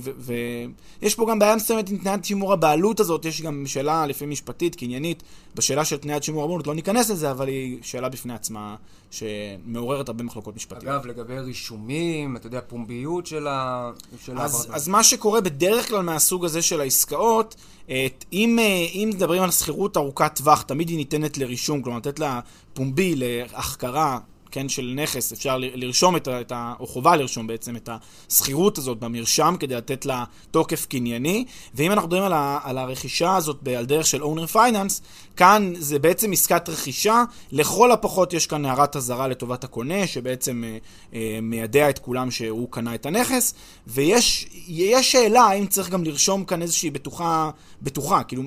ויש 1.00 1.14
פה 1.14 1.26
גם 1.30 1.38
בעיה 1.38 1.56
מסוימת 1.56 1.88
עם 1.90 1.96
תניית 1.96 2.24
שימור 2.24 2.52
הבעלות 2.52 3.00
הזאת, 3.00 3.24
יש 3.24 3.42
גם 3.42 3.62
שאלה 3.66 4.06
לפי 4.06 4.26
משפטית, 4.26 4.74
קניינית, 4.74 5.22
בשאלה 5.54 5.84
של 5.84 5.96
תניית 5.96 6.22
שימור 6.22 6.44
הבעלות, 6.44 6.66
לא 6.66 6.74
ניכנס 6.74 7.10
לזה, 7.10 7.30
אבל 7.30 7.48
היא 7.48 7.78
שאלה 7.82 8.08
בפני 8.08 8.34
עצמה 8.34 8.76
שמעוררת 9.10 10.08
הרבה 10.08 10.24
מחלוקות 10.24 10.56
משפטיות. 10.56 10.84
אגב, 10.84 11.06
לגבי 11.06 11.38
רישומים, 11.38 12.36
אתה 12.36 12.46
יודע, 12.46 12.60
פומביות 12.68 13.26
של 13.26 13.46
ה... 13.46 13.90
של 14.24 14.38
אז, 14.38 14.68
אז 14.72 14.88
מה 14.88 15.04
שקורה 15.04 15.40
בדרך 15.40 15.88
כלל 15.88 16.02
מהסוג 16.02 16.44
הזה 16.44 16.62
של 16.62 16.80
העסקאות, 16.80 17.54
אם, 18.32 18.58
אה, 18.58 18.86
אם 18.94 19.10
מדברים 19.14 19.42
על 19.42 19.50
שכירות 19.50 19.96
ארוכת 19.96 20.32
טווח, 20.34 20.62
תמיד 20.62 20.88
היא 20.88 20.96
ניתנת 20.96 21.38
לרישום, 21.38 21.82
כלומר, 21.82 21.98
לתת 21.98 22.18
לה 22.18 22.40
פומבי, 22.74 23.14
להחכרה, 23.16 24.18
כן, 24.50 24.68
של 24.68 24.92
נכס, 24.96 25.32
אפשר 25.32 25.56
לרשום 25.58 26.16
את 26.16 26.28
ה, 26.28 26.40
את 26.40 26.52
ה... 26.52 26.74
או 26.80 26.86
חובה 26.86 27.16
לרשום 27.16 27.46
בעצם 27.46 27.76
את 27.76 27.88
השכירות 28.28 28.78
הזאת 28.78 28.98
במרשם 28.98 29.54
כדי 29.60 29.74
לתת 29.74 30.06
לה 30.06 30.24
תוקף 30.50 30.86
קנייני. 30.86 31.44
ואם 31.74 31.92
אנחנו 31.92 32.08
מדברים 32.08 32.22
על, 32.22 32.32
על 32.62 32.78
הרכישה 32.78 33.36
הזאת 33.36 33.68
על 33.76 33.86
דרך 33.86 34.06
של 34.06 34.22
owner 34.22 34.54
finance, 34.54 35.00
כאן 35.36 35.72
זה 35.78 35.98
בעצם 35.98 36.32
עסקת 36.32 36.68
רכישה. 36.68 37.24
לכל 37.52 37.92
הפחות 37.92 38.32
יש 38.32 38.46
כאן 38.46 38.64
הערת 38.64 38.96
אזהרה 38.96 39.28
לטובת 39.28 39.64
הקונה, 39.64 40.06
שבעצם 40.06 40.64
אה, 40.66 40.78
אה, 41.14 41.38
מיידע 41.42 41.90
את 41.90 41.98
כולם 41.98 42.30
שהוא 42.30 42.68
קנה 42.70 42.94
את 42.94 43.06
הנכס. 43.06 43.54
ויש 43.86 44.46
שאלה 45.02 45.40
האם 45.40 45.66
צריך 45.66 45.90
גם 45.90 46.04
לרשום 46.04 46.44
כאן 46.44 46.62
איזושהי 46.62 46.90
בטוחה, 46.90 47.50
בטוחה, 47.82 48.22
כאילו 48.22 48.42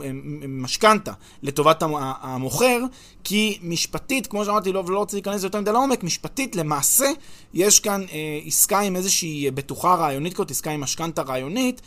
משכנתה, 0.48 1.12
לטובת 1.44 1.84
המוכר, 2.22 2.80
כי 3.24 3.60
משפטית, 3.62 4.28
כמו 4.28 4.46
שאמרתי, 4.46 4.72
לא, 4.72 4.84
ולא 4.88 5.00
רוצה 5.00 5.18
להיכנס 5.18 5.44
יותר 5.44 5.62
מדי 5.62 5.72
לעומק, 5.72 5.89
משפטית, 6.04 6.56
למעשה, 6.56 7.12
יש 7.54 7.80
כאן 7.80 8.02
אה, 8.12 8.40
עסקה 8.46 8.80
עם 8.80 8.96
איזושהי 8.96 9.52
בטוחה 9.52 9.96
רעיונית 9.96 10.34
כזאת, 10.34 10.52
עסקה 10.52 10.72
עם 10.72 10.82
משכנתה 10.82 11.22
רעיונית, 11.22 11.82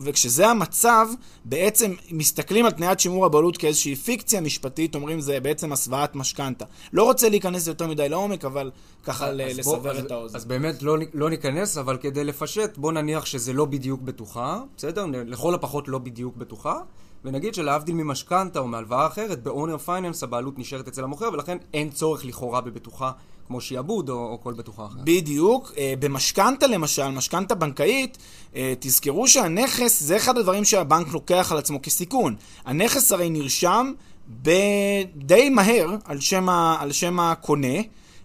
וכשזה 0.00 0.46
המצב, 0.46 1.08
בעצם 1.44 1.94
מסתכלים 2.10 2.64
על 2.64 2.70
תניית 2.70 3.00
שימור 3.00 3.26
הבעלות 3.26 3.56
כאיזושהי 3.56 3.96
פיקציה 3.96 4.40
משפטית, 4.40 4.94
אומרים 4.94 5.20
זה 5.20 5.40
בעצם 5.40 5.72
הסוואת 5.72 6.16
משכנתה. 6.16 6.64
לא 6.92 7.04
רוצה 7.04 7.28
להיכנס 7.28 7.66
יותר 7.66 7.86
מדי 7.86 8.08
לעומק, 8.08 8.44
אבל 8.44 8.70
ככה 9.04 9.28
אז 9.28 9.36
לסבר 9.36 9.92
בוא, 9.92 9.98
את 9.98 10.10
האוזן. 10.10 10.36
אז 10.36 10.44
באמת 10.44 10.82
לא, 10.82 10.96
לא 11.14 11.30
ניכנס, 11.30 11.78
אבל 11.78 11.96
כדי 11.96 12.24
לפשט, 12.24 12.78
בוא 12.78 12.92
נניח 12.92 13.26
שזה 13.26 13.52
לא 13.52 13.64
בדיוק 13.64 14.00
בטוחה, 14.00 14.60
בסדר? 14.76 15.06
לכל 15.06 15.54
הפחות 15.54 15.88
לא 15.88 15.98
בדיוק 15.98 16.36
בטוחה. 16.36 16.78
ונגיד 17.24 17.54
שלהבדיל 17.54 17.94
ממשכנתה 17.94 18.58
או 18.58 18.68
מהלוואה 18.68 19.06
אחרת, 19.06 19.42
ב-owner 19.42 19.86
finance 19.88 20.22
הבעלות 20.22 20.58
נשארת 20.58 20.88
אצל 20.88 21.04
המוכר, 21.04 21.28
ולכן 21.32 21.58
אין 21.74 21.90
צורך 21.90 22.24
לכאורה 22.24 22.60
בבטוחה 22.60 23.12
כמו 23.46 23.60
שיעבוד 23.60 24.08
או, 24.08 24.14
או 24.14 24.40
כל 24.42 24.54
בטוחה 24.54 24.86
אחרת. 24.86 25.04
בדיוק. 25.04 25.72
Uh, 25.74 25.76
במשכנתה 25.98 26.66
למשל, 26.66 27.08
משכנתה 27.08 27.54
בנקאית, 27.54 28.18
uh, 28.52 28.56
תזכרו 28.80 29.28
שהנכס 29.28 30.02
זה 30.02 30.16
אחד 30.16 30.38
הדברים 30.38 30.64
שהבנק 30.64 31.12
לוקח 31.12 31.52
על 31.52 31.58
עצמו 31.58 31.82
כסיכון. 31.82 32.36
הנכס 32.64 33.12
הרי 33.12 33.30
נרשם 33.30 33.92
די 35.16 35.50
מהר 35.50 35.96
על 36.04 36.20
שם, 36.20 36.48
ה, 36.48 36.76
על 36.80 36.92
שם 36.92 37.20
הקונה. 37.20 37.78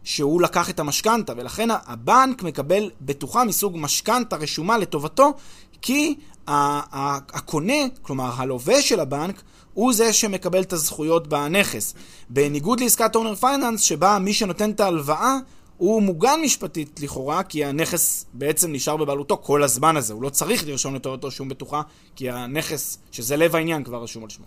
שהוא 0.03 0.41
לקח 0.41 0.69
את 0.69 0.79
המשכנתה, 0.79 1.33
ולכן 1.37 1.67
הבנק 1.71 2.43
מקבל 2.43 2.89
בטוחה 3.01 3.43
מסוג 3.43 3.73
משכנתה 3.77 4.35
רשומה 4.35 4.77
לטובתו, 4.77 5.33
כי 5.81 6.15
הקונה, 6.47 7.73
כלומר 8.01 8.31
הלווה 8.35 8.81
של 8.81 8.99
הבנק, 8.99 9.41
הוא 9.77 9.93
זה 9.93 10.13
שמקבל 10.13 10.61
את 10.61 10.73
הזכויות 10.73 11.27
בנכס. 11.27 11.93
בניגוד 12.29 12.79
לעסקת 12.79 13.15
אונר 13.15 13.35
פייננס, 13.35 13.81
שבה 13.81 14.19
מי 14.19 14.33
שנותן 14.33 14.71
את 14.71 14.79
ההלוואה 14.79 15.37
הוא 15.77 16.01
מוגן 16.01 16.39
משפטית 16.43 16.99
לכאורה, 16.99 17.43
כי 17.43 17.65
הנכס 17.65 18.25
בעצם 18.33 18.71
נשאר 18.73 18.97
בבעלותו 18.97 19.37
כל 19.37 19.63
הזמן 19.63 19.97
הזה. 19.97 20.13
הוא 20.13 20.23
לא 20.23 20.29
צריך 20.29 20.67
לרשום 20.67 20.95
לטובתו 20.95 21.31
שום 21.31 21.49
בטוחה, 21.49 21.81
כי 22.15 22.29
הנכס, 22.29 22.97
שזה 23.11 23.37
לב 23.37 23.55
העניין, 23.55 23.83
כבר 23.83 24.03
רשום 24.03 24.23
על 24.23 24.29
שמו. 24.29 24.45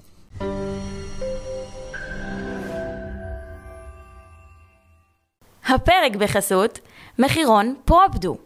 הפרק 5.68 6.16
בחסות 6.18 6.78
מחירון 7.18 7.74
פרופדו, 7.84 8.36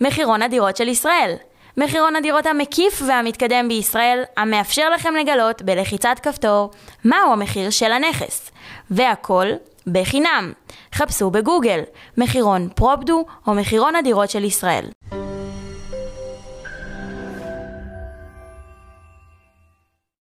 מחירון 0.00 0.42
הדירות 0.42 0.76
של 0.76 0.88
ישראל. 0.88 1.36
מחירון 1.76 2.16
הדירות 2.16 2.46
המקיף 2.46 3.02
והמתקדם 3.08 3.68
בישראל, 3.68 4.22
המאפשר 4.36 4.90
לכם 4.90 5.14
לגלות 5.14 5.62
בלחיצת 5.62 6.16
כפתור 6.22 6.70
מהו 7.04 7.32
המחיר 7.32 7.70
של 7.70 7.92
הנכס. 7.92 8.50
והכל 8.90 9.46
בחינם. 9.86 10.52
חפשו 10.94 11.30
בגוגל 11.30 11.80
מחירון 12.18 12.68
פרופדו 12.74 13.24
או 13.46 13.54
מחירון 13.54 13.96
הדירות 13.96 14.30
של 14.30 14.44
ישראל. 14.44 14.84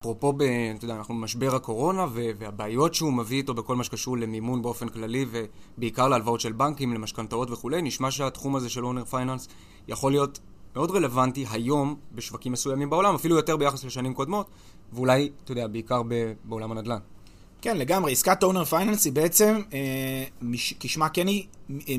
אפרופו, 0.02 0.32
אתה 0.76 0.84
יודע, 0.84 0.94
אנחנו 0.94 1.14
במשבר 1.14 1.54
הקורונה 1.54 2.06
והבעיות 2.14 2.94
שהוא 2.94 3.12
מביא 3.12 3.36
איתו 3.36 3.54
בכל 3.54 3.76
מה 3.76 3.84
שקשור 3.84 4.18
למימון 4.18 4.62
באופן 4.62 4.88
כללי 4.88 5.26
ובעיקר 5.30 6.08
להלוואות 6.08 6.40
של 6.40 6.52
בנקים, 6.52 6.94
למשכנתאות 6.94 7.50
וכולי, 7.50 7.82
נשמע 7.82 8.10
שהתחום 8.10 8.56
הזה 8.56 8.68
של 8.68 8.84
owner 8.84 9.04
finance 9.04 9.48
יכול 9.88 10.12
להיות 10.12 10.38
מאוד 10.76 10.90
רלוונטי 10.90 11.44
היום 11.50 11.96
בשווקים 12.14 12.52
מסוימים 12.52 12.90
בעולם, 12.90 13.14
אפילו 13.14 13.36
יותר 13.36 13.56
ביחס 13.56 13.84
לשנים 13.84 14.14
קודמות, 14.14 14.46
ואולי, 14.92 15.30
אתה 15.44 15.52
יודע, 15.52 15.66
בעיקר 15.66 16.02
בעולם 16.44 16.72
הנדל"ן. 16.72 16.98
כן, 17.62 17.76
לגמרי. 17.76 18.12
עסקת 18.12 18.42
owner 18.42 18.64
finance 18.64 19.04
היא 19.04 19.12
בעצם, 19.12 19.60
אה, 19.72 20.24
מש, 20.42 20.74
כשמה 20.80 21.08
כן 21.08 21.26
היא, 21.26 21.46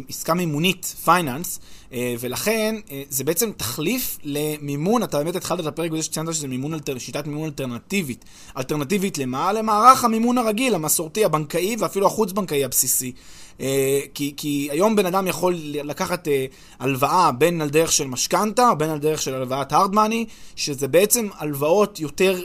עסקה 0.09 0.33
מימונית 0.33 0.85
finance, 0.85 1.59
אה, 1.93 2.15
ולכן 2.19 2.75
אה, 2.91 3.03
זה 3.09 3.23
בעצם 3.23 3.51
תחליף 3.57 4.17
למימון, 4.23 5.03
אתה 5.03 5.17
באמת 5.17 5.35
התחלת 5.35 5.59
את 5.59 5.65
הפרק 5.65 5.91
בזה 5.91 6.03
שציינת 6.03 6.33
שזה 6.33 6.47
מימון, 6.47 6.79
שיטת 6.97 7.27
מימון 7.27 7.45
אלטרנטיבית. 7.45 8.25
אלטרנטיבית 8.57 9.17
למה? 9.17 9.53
למערך 9.53 10.03
המימון 10.03 10.37
הרגיל, 10.37 10.75
המסורתי, 10.75 11.25
הבנקאי 11.25 11.75
ואפילו 11.79 12.07
החוץ-בנקאי 12.07 12.65
הבסיסי. 12.65 13.11
אה, 13.61 13.99
כי, 14.13 14.33
כי 14.37 14.67
היום 14.71 14.95
בן 14.95 15.05
אדם 15.05 15.27
יכול 15.27 15.55
לקחת 15.63 16.27
אה, 16.27 16.45
הלוואה 16.79 17.31
בין 17.31 17.61
על 17.61 17.69
דרך 17.69 17.91
של 17.91 18.07
משכנתה, 18.07 18.73
בין 18.77 18.89
על 18.89 18.99
דרך 18.99 19.21
של 19.21 19.33
הלוואת 19.33 19.73
hard 19.73 19.93
money, 19.93 20.29
שזה 20.55 20.87
בעצם 20.87 21.27
הלוואות 21.37 21.99
יותר... 21.99 22.39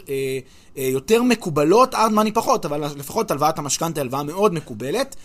יותר 0.76 1.23
מקובלות, 1.23 1.95
hard 1.95 2.12
money 2.14 2.30
פחות, 2.35 2.64
אבל 2.64 2.85
לפחות 2.97 3.30
הלוואת 3.30 3.59
המשכנתה 3.59 4.00
היא 4.00 4.02
הלוואה 4.02 4.23
מאוד 4.23 4.54
מקובלת. 4.54 5.16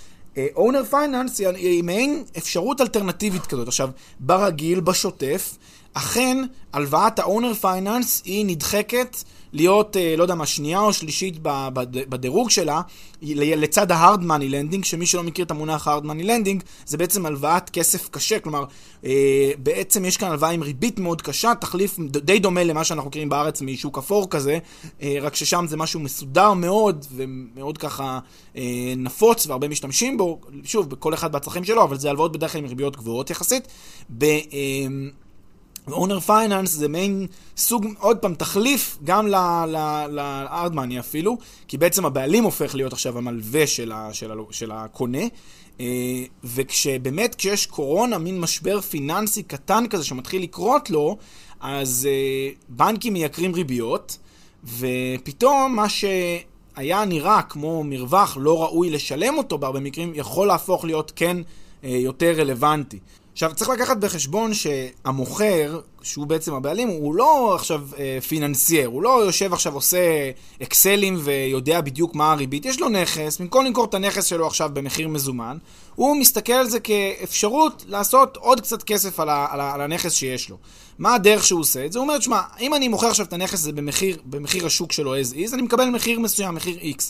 אונר 0.55 0.83
פייננס 0.83 1.39
היא 1.39 1.83
מעין 1.83 2.23
אפשרות 2.37 2.81
אלטרנטיבית 2.81 3.45
כזאת. 3.45 3.67
עכשיו, 3.67 3.89
ברגיל, 4.19 4.79
בשוטף, 4.79 5.57
אכן, 5.93 6.37
הלוואת 6.73 7.19
האונר 7.19 7.53
פייננס 7.53 8.21
היא 8.25 8.45
נדחקת 8.45 9.17
להיות, 9.53 9.97
אה, 9.97 10.15
לא 10.17 10.23
יודע 10.23 10.35
מה, 10.35 10.45
שנייה 10.45 10.79
או 10.79 10.93
שלישית 10.93 11.35
בדירוג 11.83 12.49
שלה, 12.49 12.81
לצד 13.21 13.91
ה-hard 13.91 14.19
money 14.19 14.51
lending, 14.51 14.83
שמי 14.83 15.05
שלא 15.05 15.23
מכיר 15.23 15.45
את 15.45 15.51
המונח 15.51 15.87
hard 15.87 16.03
money 16.03 16.23
lending, 16.23 16.63
זה 16.85 16.97
בעצם 16.97 17.25
הלוואת 17.25 17.69
כסף 17.69 18.09
קשה, 18.09 18.39
כלומר, 18.39 18.65
אה, 19.05 19.51
בעצם 19.57 20.05
יש 20.05 20.17
כאן 20.17 20.29
הלוואה 20.31 20.49
עם 20.49 20.63
ריבית 20.63 20.99
מאוד 20.99 21.21
קשה, 21.21 21.55
תחליף 21.55 21.99
די 21.99 22.39
דומה 22.39 22.63
למה 22.63 22.83
שאנחנו 22.83 23.09
מכירים 23.09 23.29
בארץ 23.29 23.61
משוק 23.61 23.97
אפור 23.97 24.29
כזה, 24.29 24.59
אה, 25.01 25.17
רק 25.21 25.35
ששם 25.35 25.65
זה 25.67 25.77
משהו 25.77 25.99
מסודר 25.99 26.53
מאוד, 26.53 27.05
ומאוד 27.11 27.77
ככה 27.77 28.19
נפוץ, 28.97 29.47
והרבה 29.47 29.67
משתמשים 29.67 30.17
בו, 30.17 30.41
שוב, 30.63 30.89
בכל 30.89 31.13
אחד 31.13 31.31
בהצרכים 31.31 31.63
שלו, 31.63 31.83
אבל 31.83 31.97
זה 31.97 32.09
הלוואות 32.09 32.31
בדרך 32.31 32.51
כלל 32.51 32.61
עם 32.61 32.67
ריביות 32.67 32.95
גבוהות 32.95 33.29
יחסית. 33.29 33.67
ב... 34.17 34.25
ו 35.87 35.93
owner 35.93 36.19
finance 36.19 36.71
זה 36.71 36.87
מעין 36.87 37.27
סוג, 37.57 37.85
עוד 37.99 38.17
פעם, 38.17 38.35
תחליף 38.35 38.97
גם 39.03 39.27
ל 40.09 40.18
hard 40.18 40.54
money 40.54 40.99
אפילו, 40.99 41.37
כי 41.67 41.77
בעצם 41.77 42.05
הבעלים 42.05 42.43
הופך 42.43 42.75
להיות 42.75 42.93
עכשיו 42.93 43.17
המלווה 43.17 43.67
של, 43.67 43.91
ה, 43.91 44.13
של, 44.13 44.31
ה, 44.31 44.35
של 44.51 44.71
הקונה. 44.71 45.23
אה, 45.79 46.23
וכשבאמת, 46.43 47.35
כשיש 47.35 47.65
קורונה, 47.65 48.17
מין 48.17 48.39
משבר 48.39 48.81
פיננסי 48.81 49.43
קטן 49.43 49.87
כזה 49.89 50.03
שמתחיל 50.03 50.43
לקרות 50.43 50.89
לו, 50.89 51.17
אז 51.59 52.07
אה, 52.11 52.49
בנקים 52.69 53.13
מייקרים 53.13 53.53
ריביות, 53.53 54.17
ופתאום 54.77 55.75
מה 55.75 55.89
שהיה 55.89 57.05
נראה 57.05 57.41
כמו 57.41 57.83
מרווח 57.83 58.37
לא 58.39 58.63
ראוי 58.63 58.89
לשלם 58.89 59.37
אותו 59.37 59.57
בהרבה 59.57 59.79
מקרים, 59.79 60.11
יכול 60.15 60.47
להפוך 60.47 60.85
להיות 60.85 61.11
כן 61.15 61.37
אה, 61.83 61.89
יותר 61.89 62.33
רלוונטי. 62.37 62.99
עכשיו, 63.33 63.51
צריך 63.55 63.69
לקחת 63.69 63.97
בחשבון 63.97 64.53
שהמוכר, 64.53 65.79
שהוא 66.01 66.27
בעצם 66.27 66.53
הבעלים, 66.53 66.87
הוא 66.87 67.15
לא 67.15 67.55
עכשיו 67.55 67.81
אה, 67.97 68.17
פיננסייר, 68.27 68.87
הוא 68.87 69.01
לא 69.01 69.23
יושב 69.25 69.53
עכשיו 69.53 69.73
עושה 69.73 70.31
אקסלים 70.63 71.19
ויודע 71.23 71.81
בדיוק 71.81 72.15
מה 72.15 72.31
הריבית. 72.31 72.65
יש 72.65 72.79
לו 72.79 72.89
נכס, 72.89 73.37
במקום 73.41 73.65
למכור 73.65 73.85
את 73.85 73.93
הנכס 73.93 74.25
שלו 74.25 74.47
עכשיו 74.47 74.69
במחיר 74.73 75.07
מזומן, 75.07 75.57
הוא 75.95 76.17
מסתכל 76.17 76.53
על 76.53 76.69
זה 76.69 76.79
כאפשרות 76.79 77.85
לעשות 77.87 78.37
עוד 78.37 78.61
קצת 78.61 78.83
כסף 78.83 79.19
על, 79.19 79.29
ה, 79.29 79.47
על, 79.51 79.59
ה, 79.59 79.73
על 79.73 79.81
הנכס 79.81 80.13
שיש 80.13 80.49
לו. 80.49 80.57
מה 80.99 81.15
הדרך 81.15 81.45
שהוא 81.45 81.59
עושה 81.59 81.85
את 81.85 81.91
זה? 81.91 81.99
הוא 81.99 82.03
אומר, 82.03 82.19
שמע, 82.19 82.41
אם 82.59 82.73
אני 82.73 82.87
מוכר 82.87 83.07
עכשיו 83.07 83.25
את 83.25 83.33
הנכס 83.33 83.53
הזה 83.53 83.71
במחיר, 83.71 84.17
במחיר 84.25 84.65
השוק 84.65 84.91
שלו 84.91 85.15
as 85.15 85.33
is, 85.33 85.53
אני 85.53 85.61
מקבל 85.61 85.85
מחיר 85.85 86.19
מסוים, 86.19 86.55
מחיר 86.55 86.77
X. 86.97 87.03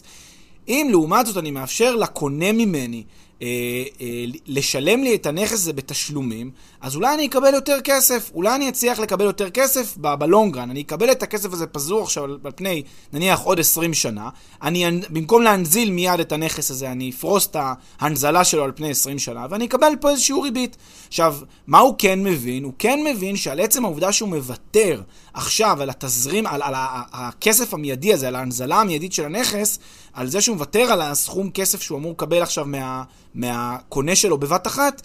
אם 0.68 0.88
לעומת 0.92 1.26
זאת 1.26 1.38
אני 1.38 1.52
מאפשר 1.52 1.96
לקונה 1.96 2.52
ממני 2.52 3.04
אה, 3.42 3.48
אה, 4.02 4.26
לשלם 4.48 5.04
לי 5.04 5.16
את 5.16 5.26
הנכס 5.26 5.52
הזה 5.52 5.74
בתשלומים, 5.74 6.52
אז 6.82 6.96
אולי 6.96 7.14
אני 7.14 7.26
אקבל 7.26 7.54
יותר 7.54 7.78
כסף, 7.84 8.32
אולי 8.34 8.56
אני 8.56 8.70
אצליח 8.70 9.00
לקבל 9.00 9.26
יותר 9.26 9.50
כסף 9.50 9.98
בלונגרן, 9.98 10.70
אני 10.70 10.82
אקבל 10.82 11.12
את 11.12 11.24
הכסף 11.24 11.54
הזה 11.54 11.68
פזור 11.68 12.04
עכשיו 12.04 12.24
על 12.24 12.52
פני 12.56 12.84
נניח 13.14 13.40
עוד 13.40 13.60
20 13.60 13.94
שנה, 13.94 14.30
אני 14.62 14.86
במקום 15.10 15.42
להנזיל 15.42 15.92
מיד 15.92 16.20
את 16.20 16.32
הנכס 16.32 16.72
הזה, 16.72 16.92
אני 16.92 17.10
אפרוס 17.10 17.48
את 17.48 17.58
ההנזלה 18.00 18.44
שלו 18.44 18.64
על 18.64 18.72
פני 18.76 18.90
20 18.90 19.20
שנה, 19.20 19.46
ואני 19.50 19.66
אקבל 19.66 19.94
פה 20.00 20.10
איזשהו 20.10 20.42
ריבית. 20.42 20.78
עכשיו, 21.08 21.36
מה 21.68 21.80
הוא 21.80 21.96
כן 21.98 22.24
מבין? 22.24 22.64
הוא 22.64 22.74
כן 22.80 23.00
מבין 23.04 23.36
שעל 23.36 23.60
עצם 23.60 23.86
העובדה 23.86 24.12
שהוא 24.12 24.30
מוותר 24.30 25.02
עכשיו 25.34 25.82
על 25.82 25.90
התזרים, 25.90 26.48
על, 26.48 26.62
על, 26.62 26.74
על 26.76 27.02
הכסף 27.12 27.74
המיידי 27.74 28.14
הזה, 28.14 28.28
על 28.28 28.36
ההנזלה 28.36 28.82
המיידית 28.82 29.14
של 29.14 29.26
הנכס, 29.26 29.80
על 30.14 30.28
זה 30.28 30.42
שהוא 30.42 30.56
מוותר 30.56 30.82
על 30.92 31.02
הסכום 31.02 31.52
כסף 31.52 31.82
שהוא 31.82 31.98
אמור 31.98 32.12
לקבל 32.12 32.42
עכשיו 32.42 32.66
מה, 32.66 33.04
מהקונה 33.34 34.16
שלו 34.16 34.38
בבת 34.38 34.68
אחת, 34.68 35.02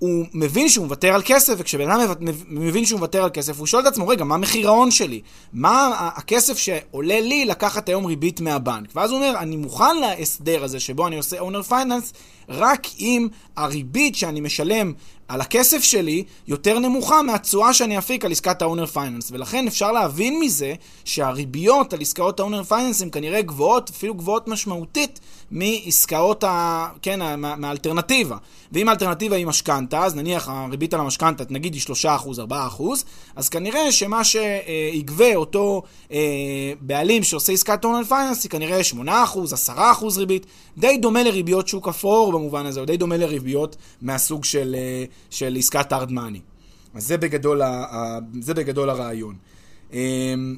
הוא 0.00 0.26
מבין 0.34 0.68
שהוא 0.68 0.84
מוותר 0.84 1.14
על 1.14 1.22
כסף, 1.24 1.54
וכשבן 1.58 1.90
אדם 1.90 2.14
מבין 2.48 2.84
שהוא 2.86 2.98
מוותר 2.98 3.24
על 3.24 3.30
כסף, 3.32 3.58
הוא 3.58 3.66
שואל 3.66 3.82
את 3.82 3.86
עצמו, 3.86 4.08
רגע, 4.08 4.24
מה 4.24 4.34
המחיר 4.34 4.68
ההון 4.68 4.90
שלי? 4.90 5.20
מה 5.52 6.10
הכסף 6.16 6.58
שעולה 6.58 7.20
לי 7.20 7.44
לקחת 7.44 7.88
היום 7.88 8.06
ריבית 8.06 8.40
מהבנק? 8.40 8.88
ואז 8.94 9.10
הוא 9.10 9.18
אומר, 9.18 9.38
אני 9.38 9.56
מוכן 9.56 9.96
להסדר 9.96 10.64
הזה 10.64 10.80
שבו 10.80 11.06
אני 11.06 11.16
עושה 11.16 11.38
owner 11.38 11.62
finance, 11.62 12.12
רק 12.50 12.86
אם 13.00 13.28
הריבית 13.56 14.16
שאני 14.16 14.40
משלם 14.40 14.92
על 15.30 15.40
הכסף 15.40 15.82
שלי 15.82 16.24
יותר 16.48 16.78
נמוכה 16.78 17.22
מהתשואה 17.22 17.74
שאני 17.74 17.98
אפיק 17.98 18.24
על 18.24 18.32
עסקת 18.32 18.62
ה 18.62 18.66
owner 18.66 18.86
finance. 18.86 19.30
ולכן 19.32 19.66
אפשר 19.66 19.92
להבין 19.92 20.40
מזה 20.40 20.74
שהריביות 21.04 21.92
על 21.92 22.00
עסקאות 22.00 22.40
ה 22.40 22.44
owner 22.44 22.62
finance 22.64 23.02
הן 23.02 23.08
כנראה 23.12 23.42
גבוהות, 23.42 23.90
אפילו 23.90 24.14
גבוהות 24.14 24.48
משמעותית, 24.48 25.20
מעסקאות, 25.50 26.44
ה... 26.44 26.88
כן, 27.02 27.40
מה, 27.40 27.56
מהאלטרנטיבה. 27.56 28.36
ואם 28.72 28.88
האלטרנטיבה 28.88 29.36
היא 29.36 29.46
משכנתה, 29.46 30.04
אז 30.04 30.14
נניח 30.14 30.48
הריבית 30.48 30.94
על 30.94 31.00
המשכנתה, 31.00 31.44
נגיד 31.50 31.74
היא 31.74 31.82
3%, 31.82 31.86
4%, 32.50 32.82
אז 33.36 33.48
כנראה 33.48 33.92
שמה 33.92 34.24
שיגבה 34.24 35.34
אותו 35.34 35.82
אה, 36.12 36.72
בעלים 36.80 37.22
שעושה 37.22 37.52
עסקת 37.52 37.84
owner 37.84 38.04
finance 38.04 38.42
היא 38.42 38.50
כנראה 38.50 38.80
8%, 38.94 38.98
10% 39.68 39.72
ריבית, 40.16 40.46
די 40.78 40.96
דומה 40.96 41.22
לריביות 41.22 41.68
שוק 41.68 41.88
אפור 41.88 42.32
במובן 42.40 42.66
הזה, 42.66 42.80
או 42.80 42.84
די 42.84 42.96
דומה 42.96 43.16
לריביות 43.16 43.76
מהסוג 44.02 44.44
של... 44.44 44.76
אה, 44.78 45.04
של 45.30 45.56
עסקת 45.58 45.92
hard 45.92 46.10
money. 46.10 46.40
אז 46.94 47.06
זה 47.06 47.16
בגדול, 47.16 47.62
זה 48.40 48.54
בגדול 48.54 48.90
הרעיון. 48.90 49.34
אמ, 49.92 50.56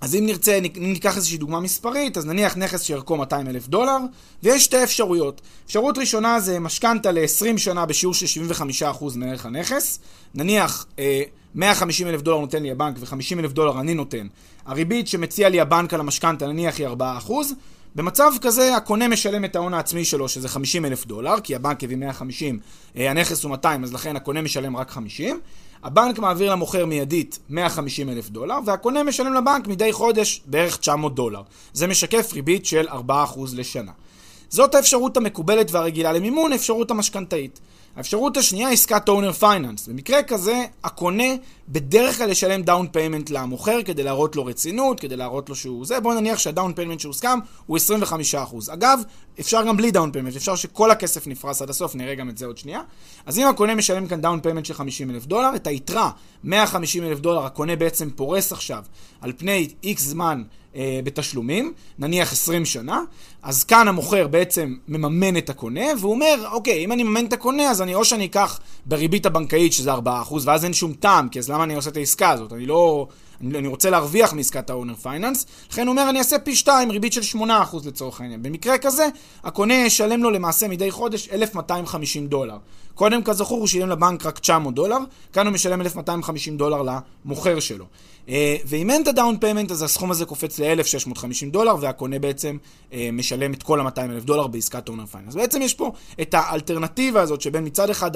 אז 0.00 0.14
אם 0.14 0.26
נרצה, 0.26 0.58
ניקח 0.76 1.16
איזושהי 1.16 1.38
דוגמה 1.38 1.60
מספרית, 1.60 2.16
אז 2.16 2.26
נניח 2.26 2.56
נכס 2.56 2.82
שערכו 2.82 3.16
200 3.16 3.48
אלף 3.48 3.68
דולר, 3.68 3.96
ויש 4.42 4.64
שתי 4.64 4.82
אפשרויות. 4.82 5.40
אפשרות 5.66 5.98
ראשונה 5.98 6.40
זה 6.40 6.60
משכנתה 6.60 7.12
ל-20 7.12 7.58
שנה 7.58 7.86
בשיעור 7.86 8.14
של 8.14 8.42
75% 8.82 9.04
מערך 9.16 9.46
הנכס. 9.46 9.98
נניח 10.34 10.86
150 11.54 12.06
אלף 12.06 12.22
דולר 12.22 12.40
נותן 12.40 12.62
לי 12.62 12.70
הבנק 12.70 12.96
ו-50 12.98 13.38
אלף 13.38 13.52
דולר 13.52 13.80
אני 13.80 13.94
נותן. 13.94 14.26
הריבית 14.66 15.08
שמציע 15.08 15.48
לי 15.48 15.60
הבנק 15.60 15.94
על 15.94 16.00
המשכנתה 16.00 16.46
נניח 16.46 16.78
היא 16.78 16.88
4%, 16.88 17.32
במצב 17.98 18.32
כזה 18.40 18.76
הקונה 18.76 19.08
משלם 19.08 19.44
את 19.44 19.56
ההון 19.56 19.74
העצמי 19.74 20.04
שלו, 20.04 20.28
שזה 20.28 20.48
50 20.48 20.84
אלף 20.84 21.06
דולר, 21.06 21.40
כי 21.40 21.54
הבנק 21.54 21.84
הביא 21.84 21.96
150, 21.96 22.58
אה, 22.96 23.10
הנכס 23.10 23.44
הוא 23.44 23.50
200, 23.50 23.84
אז 23.84 23.92
לכן 23.92 24.16
הקונה 24.16 24.42
משלם 24.42 24.76
רק 24.76 24.90
50. 24.90 25.40
הבנק 25.82 26.18
מעביר 26.18 26.52
למוכר 26.52 26.86
מיידית 26.86 27.38
150 27.48 28.08
אלף 28.08 28.28
דולר, 28.30 28.58
והקונה 28.64 29.02
משלם 29.02 29.34
לבנק 29.34 29.66
מדי 29.66 29.92
חודש 29.92 30.42
בערך 30.46 30.76
900 30.76 31.14
דולר. 31.14 31.42
זה 31.72 31.86
משקף 31.86 32.32
ריבית 32.32 32.66
של 32.66 32.88
4% 32.88 32.92
לשנה. 33.56 33.92
זאת 34.48 34.74
האפשרות 34.74 35.16
המקובלת 35.16 35.70
והרגילה 35.70 36.12
למימון, 36.12 36.52
אפשרות 36.52 36.90
המשכנתאית. 36.90 37.60
האפשרות 37.98 38.36
השנייה, 38.36 38.70
עסקת 38.70 39.08
owner 39.08 39.32
finance. 39.32 39.88
במקרה 39.88 40.22
כזה, 40.22 40.64
הקונה 40.84 41.24
בדרך 41.68 42.18
כלל 42.18 42.30
ישלם 42.30 42.62
down 42.62 42.86
payment 42.92 43.30
למוכר 43.30 43.82
כדי 43.82 44.02
להראות 44.02 44.36
לו 44.36 44.44
רצינות, 44.44 45.00
כדי 45.00 45.16
להראות 45.16 45.48
לו 45.48 45.54
שהוא 45.54 45.86
זה. 45.86 46.00
בואו 46.00 46.20
נניח 46.20 46.38
שה 46.38 46.53
down 46.53 46.72
payment 46.74 47.00
שהוסכם 47.00 47.38
הוא 47.66 47.78
25%. 47.78 48.72
אגב, 48.72 49.00
אפשר 49.40 49.62
גם 49.62 49.76
בלי 49.76 49.90
down 49.90 50.12
payment, 50.12 50.36
אפשר 50.36 50.56
שכל 50.56 50.90
הכסף 50.90 51.26
נפרס 51.26 51.62
עד 51.62 51.70
הסוף, 51.70 51.94
נראה 51.94 52.14
גם 52.14 52.28
את 52.28 52.38
זה 52.38 52.46
עוד 52.46 52.58
שנייה. 52.58 52.80
אז 53.26 53.38
אם 53.38 53.46
הקונה 53.46 53.74
משלם 53.74 54.06
כאן 54.06 54.20
down 54.20 54.40
payment 54.40 54.64
של 54.64 54.74
50 54.74 55.10
אלף 55.10 55.26
דולר, 55.26 55.50
את 55.56 55.66
היתרה, 55.66 56.10
150 56.44 57.04
אלף 57.04 57.20
דולר, 57.20 57.46
הקונה 57.46 57.76
בעצם 57.76 58.10
פורס 58.10 58.52
עכשיו 58.52 58.82
על 59.20 59.32
פני 59.36 59.68
איקס 59.84 60.02
זמן 60.02 60.42
אה, 60.76 61.00
בתשלומים, 61.04 61.72
נניח 61.98 62.32
20 62.32 62.64
שנה, 62.64 63.00
אז 63.42 63.64
כאן 63.64 63.88
המוכר 63.88 64.28
בעצם 64.28 64.76
מממן 64.88 65.36
את 65.36 65.50
הקונה, 65.50 65.86
והוא 66.00 66.12
אומר, 66.12 66.34
אוקיי, 66.52 66.84
אם 66.84 66.92
אני 66.92 67.02
מממן 67.02 67.26
את 67.26 67.32
הקונה, 67.32 67.70
אז 67.70 67.82
אני 67.82 67.94
או 67.94 68.04
שאני 68.04 68.26
אקח 68.26 68.60
בריבית 68.86 69.26
הבנקאית, 69.26 69.72
שזה 69.72 69.94
4%, 69.94 69.98
ואז 70.44 70.64
אין 70.64 70.72
שום 70.72 70.92
טעם, 70.92 71.28
כי 71.28 71.38
אז 71.38 71.50
למה 71.50 71.64
אני 71.64 71.74
עושה 71.74 71.90
את 71.90 71.96
העסקה 71.96 72.30
הזאת? 72.30 72.52
אני 72.52 72.66
לא... 72.66 73.06
אני, 73.40 73.68
רוצה 73.68 73.90
להרוויח 73.90 74.32
מעסקת 74.32 74.70
ה-owner 74.70 75.04
finance, 75.04 75.46
לכן 75.70 75.86
הוא 75.86 75.90
אומר, 75.90 76.10
אני 76.10 76.18
אעשה 76.18 76.38
פי 76.38 76.56
2, 76.56 76.90
ריבית 76.90 77.12
של 77.12 77.38
8% 77.38 77.40
לצורך 77.86 78.20
העניין. 78.20 78.42
במקרה 78.42 78.78
כזה, 78.78 79.08
הקונה 79.44 79.74
ישלם 79.74 80.22
לו 80.22 80.30
למעשה 80.30 80.68
מדי 80.68 80.90
חודש 80.90 81.28
1,250 81.28 82.26
דולר. 82.26 82.56
קודם, 82.94 83.22
כזכור, 83.22 83.58
הוא 83.58 83.66
שילם 83.66 83.88
לבנק 83.88 84.26
רק 84.26 84.38
900 84.38 84.74
דולר, 84.74 84.98
כאן 85.32 85.46
הוא 85.46 85.54
משלם 85.54 85.80
1,250 85.80 86.56
דולר 86.56 86.82
למוכר 87.24 87.60
שלו. 87.60 87.84
אה, 88.28 88.56
ואם 88.64 88.90
אין 88.90 89.02
את 89.02 89.08
ה 89.08 89.14
down 89.14 89.38
payment, 89.38 89.70
אז 89.70 89.82
הסכום 89.82 90.10
הזה 90.10 90.24
קופץ 90.24 90.58
ל-1,650 90.58 91.50
דולר, 91.50 91.76
והקונה 91.80 92.18
בעצם 92.18 92.56
אה, 92.92 93.08
משלם 93.12 93.52
את 93.52 93.62
כל 93.62 93.80
ה-200,000 93.80 94.24
דולר 94.24 94.46
בעסקת 94.46 94.88
owner 94.88 95.06
finance. 95.06 95.34
בעצם 95.34 95.62
יש 95.62 95.74
פה 95.74 95.92
את 96.20 96.34
האלטרנטיבה 96.34 97.20
הזאת 97.20 97.40
שבין 97.40 97.66
מצד 97.66 97.90
אחד 97.90 98.10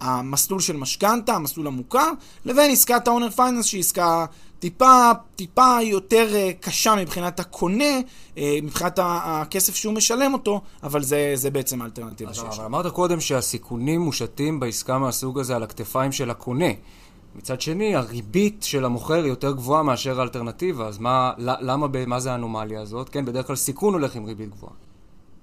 המסלול 0.00 0.60
של 0.60 0.76
משכנתה, 0.76 1.34
המסלול 1.34 1.66
המוכר, 1.66 2.10
לבין 2.44 2.70
עסקת 2.70 3.08
ה 3.08 3.12
owner 3.12 3.30
finance 3.30 3.66
שהיא 3.66 3.80
עסקה 3.80 4.26
טיפה, 4.58 5.10
טיפה 5.36 5.76
יותר 5.82 6.34
אה, 6.34 6.50
קשה 6.60 6.94
מבחינת 6.94 7.40
הקונה, 7.40 8.00
מבחינת 8.62 8.98
הכסף 9.02 9.74
שהוא 9.74 9.94
משלם 9.94 10.32
אותו, 10.32 10.60
אבל 10.82 11.02
זה, 11.02 11.32
זה 11.34 11.50
בעצם 11.50 11.82
האלטרנטיבה 11.82 12.34
שיש. 12.34 12.44
אבל 12.44 12.64
אמרת 12.64 12.86
קודם 12.86 13.20
שהסיכונים 13.20 14.00
מושתים 14.00 14.60
בעסקה 14.60 14.98
מהסוג 14.98 15.38
הזה 15.38 15.56
על 15.56 15.62
הכתפיים 15.62 16.12
של 16.12 16.30
הקונה. 16.30 16.70
מצד 17.34 17.60
שני, 17.60 17.96
הריבית 17.96 18.62
של 18.62 18.84
המוכר 18.84 19.14
היא 19.14 19.24
יותר 19.24 19.52
גבוהה 19.52 19.82
מאשר 19.82 20.20
האלטרנטיבה, 20.20 20.86
אז 20.86 20.98
מה, 20.98 21.32
למה, 21.38 21.86
מה 22.06 22.20
זה 22.20 22.32
האנומליה 22.32 22.80
הזאת? 22.80 23.08
כן, 23.08 23.24
בדרך 23.24 23.46
כלל 23.46 23.56
סיכון 23.56 23.94
הולך 23.94 24.16
עם 24.16 24.24
ריבית 24.24 24.50
גבוהה. 24.50 24.72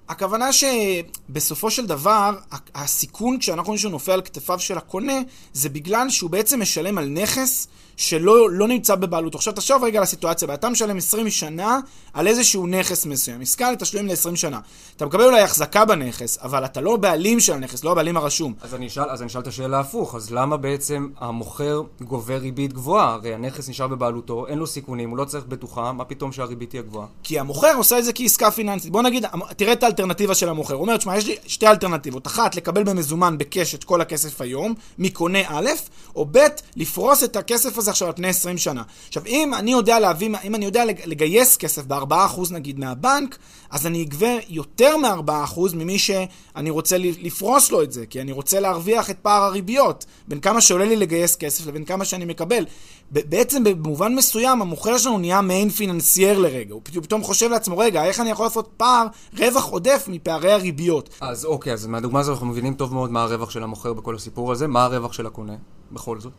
הכוונה 0.08 0.48
שבסופו 0.52 1.70
של 1.70 1.86
דבר, 1.86 2.36
הסיכון 2.74 3.38
כשאנחנו 3.38 3.66
רואים 3.66 3.78
שהוא 3.78 3.92
נופל 3.92 4.12
על 4.12 4.22
כתפיו 4.22 4.58
של 4.58 4.78
הקונה, 4.78 5.12
זה 5.52 5.68
בגלל 5.68 6.10
שהוא 6.10 6.30
בעצם 6.30 6.60
משלם 6.60 6.98
על 6.98 7.08
נכס 7.08 7.68
שלא 7.96 8.50
לא 8.50 8.68
נמצא 8.68 8.94
בבעלותו. 8.94 9.38
עכשיו 9.38 9.52
תחשוב 9.52 9.84
רגע 9.84 9.98
על 9.98 10.02
הסיטואציה, 10.02 10.48
ואתה 10.48 10.68
משלם 10.68 10.96
20 10.96 11.30
שנה 11.30 11.80
על 12.12 12.26
איזשהו 12.26 12.66
נכס 12.66 13.06
מסוים, 13.06 13.40
עסקה 13.40 13.72
לתשלומים 13.72 14.08
ל-20 14.08 14.36
שנה. 14.36 14.60
אתה 14.96 15.06
מקבל 15.06 15.24
אולי 15.24 15.40
החזקה 15.40 15.84
בנכס, 15.84 16.38
אבל 16.42 16.64
אתה 16.64 16.80
לא 16.80 16.96
בעלים 16.96 17.40
של 17.40 17.52
הנכס, 17.52 17.84
לא 17.84 17.92
הבעלים 17.92 18.16
הרשום. 18.16 18.54
אז 18.60 18.74
אני 18.74 18.86
אשאל, 18.86 19.10
אז 19.10 19.22
אני 19.22 19.26
אשאל 19.26 19.40
את 19.40 19.46
השאלה 19.46 19.80
הפוך, 19.80 20.14
אז 20.14 20.30
למה 20.30 20.56
בעצם 20.56 21.08
המוכר 21.18 21.82
גובה 22.00 22.36
ריבית 22.36 22.72
גבוהה? 22.72 23.12
הרי 23.12 23.34
הנכס 23.34 23.68
נשאר 23.68 23.86
בבעלותו, 23.86 24.46
אין 24.46 24.58
לו 24.58 24.66
סיכונים, 24.66 25.10
הוא 25.10 25.18
לא 25.18 25.24
צריך 25.24 25.44
בטוחה, 25.44 25.92
מה 25.92 26.04
פתאום 26.04 26.32
שהריבית 26.32 26.70
תהיה 26.70 26.82
גבוהה? 26.82 27.06
כי 27.22 27.38
המוכר 27.38 27.72
עושה 27.76 27.98
את 27.98 28.04
זה 28.04 28.12
כעסקה 28.12 28.50
פיננסית. 28.50 28.92
בוא 28.92 29.02
נגיד, 29.02 29.24
תראה 29.56 29.72
את 29.72 29.82
האלטרנטיבה 29.82 30.34
של 30.34 30.48
המוכר. 30.48 30.74
הוא 30.74 30.82
אומר, 30.82 30.96
תשמע, 30.96 31.16
יש 31.16 31.26
לי 31.26 31.36
שתי 31.46 31.66
אלטרנטיבות. 31.66 32.26
אחת, 32.26 32.56
לקבל 32.56 32.82
במזומן 32.82 33.38
בקש 33.38 33.74
את 33.74 33.84
כל 33.84 34.00
הכסף 34.00 34.40
היום, 34.40 34.74
מקונה 34.98 35.38
א', 35.46 35.70
או 36.16 36.26
ב', 36.32 36.38
לפרוס 36.76 37.24
את 37.24 37.36
הכסף 37.36 37.78
הזה 37.78 37.85
עכשיו 37.90 38.08
על 38.08 38.14
פני 38.14 38.28
20 38.28 38.58
שנה. 38.58 38.82
עכשיו, 39.08 39.22
אם 39.26 39.54
אני 39.54 39.72
יודע 39.72 40.00
להביא, 40.00 40.30
אם 40.44 40.54
אני 40.54 40.64
יודע 40.64 40.84
לגייס 40.84 41.56
כסף 41.56 41.84
ב-4% 41.86 42.40
נגיד 42.50 42.78
מהבנק, 42.78 43.38
אז 43.70 43.86
אני 43.86 44.02
אגבה 44.02 44.32
יותר 44.48 44.96
מ-4% 44.96 45.60
ממי 45.74 45.98
שאני 45.98 46.70
רוצה 46.70 46.96
לפרוס 46.98 47.70
לו 47.70 47.82
את 47.82 47.92
זה, 47.92 48.06
כי 48.06 48.20
אני 48.20 48.32
רוצה 48.32 48.60
להרוויח 48.60 49.10
את 49.10 49.18
פער 49.22 49.42
הריביות, 49.42 50.06
בין 50.28 50.40
כמה 50.40 50.60
שעולה 50.60 50.84
לי 50.84 50.96
לגייס 50.96 51.36
כסף 51.36 51.66
לבין 51.66 51.84
כמה 51.84 52.04
שאני 52.04 52.24
מקבל. 52.24 52.64
בעצם 53.10 53.64
במובן 53.64 54.14
מסוים 54.14 54.62
המוכר 54.62 54.98
שלנו 54.98 55.18
נהיה 55.18 55.40
מעין 55.40 55.70
פיננסייר 55.70 56.38
לרגע, 56.38 56.74
הוא 56.74 56.82
פתאום 56.84 57.22
חושב 57.22 57.50
לעצמו, 57.50 57.78
רגע, 57.78 58.04
איך 58.04 58.20
אני 58.20 58.30
יכול 58.30 58.46
לעשות 58.46 58.68
פער, 58.76 59.06
רווח 59.38 59.64
עודף 59.64 60.04
מפערי 60.08 60.52
הריביות? 60.52 61.08
אז 61.20 61.44
אוקיי, 61.44 61.72
אז 61.72 61.86
מהדוגמה 61.86 62.20
הזו 62.20 62.32
אנחנו 62.32 62.46
מבינים 62.46 62.74
טוב 62.74 62.94
מאוד 62.94 63.10
מה 63.10 63.22
הרווח 63.22 63.50
של 63.50 63.62
המוכר 63.62 63.92
בכל 63.92 64.14
הסיפור 64.14 64.52
הזה, 64.52 64.66
מה 64.66 64.84
הרווח 64.84 65.12
של 65.12 65.26
הקונה, 65.26 65.54
בכל 65.92 66.20
זאת? 66.20 66.32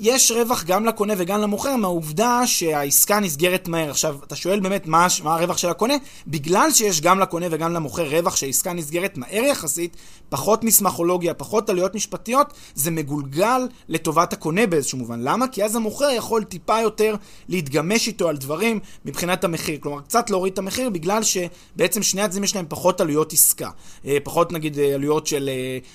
יש 0.00 0.30
רווח 0.30 0.64
גם 0.64 0.86
לקונה 0.86 1.14
וגם 1.16 1.40
למוכר 1.40 1.76
מהעובדה 1.76 2.46
שהעסקה 2.46 3.20
נסגרת 3.20 3.68
מהר. 3.68 3.90
עכשיו, 3.90 4.16
אתה 4.26 4.36
שואל 4.36 4.60
באמת 4.60 4.86
מה, 4.86 5.06
מה 5.24 5.34
הרווח 5.34 5.58
של 5.58 5.68
הקונה? 5.68 5.94
בגלל 6.26 6.70
שיש 6.70 7.00
גם 7.00 7.18
לקונה 7.18 7.46
וגם 7.50 7.72
למוכר 7.72 8.08
רווח 8.08 8.36
שהעסקה 8.36 8.72
נסגרת 8.72 9.16
מהר 9.16 9.42
יחסית, 9.42 9.96
פחות 10.28 10.64
מסמכולוגיה, 10.64 11.34
פחות 11.34 11.70
עלויות 11.70 11.94
משפטיות, 11.94 12.52
זה 12.74 12.90
מגולגל 12.90 13.68
לטובת 13.88 14.32
הקונה 14.32 14.66
באיזשהו 14.66 14.98
מובן. 14.98 15.20
למה? 15.20 15.48
כי 15.48 15.64
אז 15.64 15.76
המוכר 15.76 16.10
יכול 16.16 16.44
טיפה 16.44 16.80
יותר 16.80 17.14
להתגמש 17.48 18.06
איתו 18.06 18.28
על 18.28 18.36
דברים 18.36 18.80
מבחינת 19.04 19.44
המחיר. 19.44 19.78
כלומר, 19.80 20.00
קצת 20.00 20.30
להוריד 20.30 20.52
את 20.52 20.58
המחיר 20.58 20.90
בגלל 20.90 21.22
שבעצם 21.22 22.02
שני 22.02 22.22
הצדדים 22.22 22.44
יש 22.44 22.56
להם 22.56 22.66
פחות 22.68 23.00
עלויות 23.00 23.32
עסקה. 23.32 23.70
אה, 24.06 24.18
פחות 24.24 24.52
נגיד 24.52 24.78
אה, 24.78 24.94
עלויות 24.94 25.26
של 25.26 25.50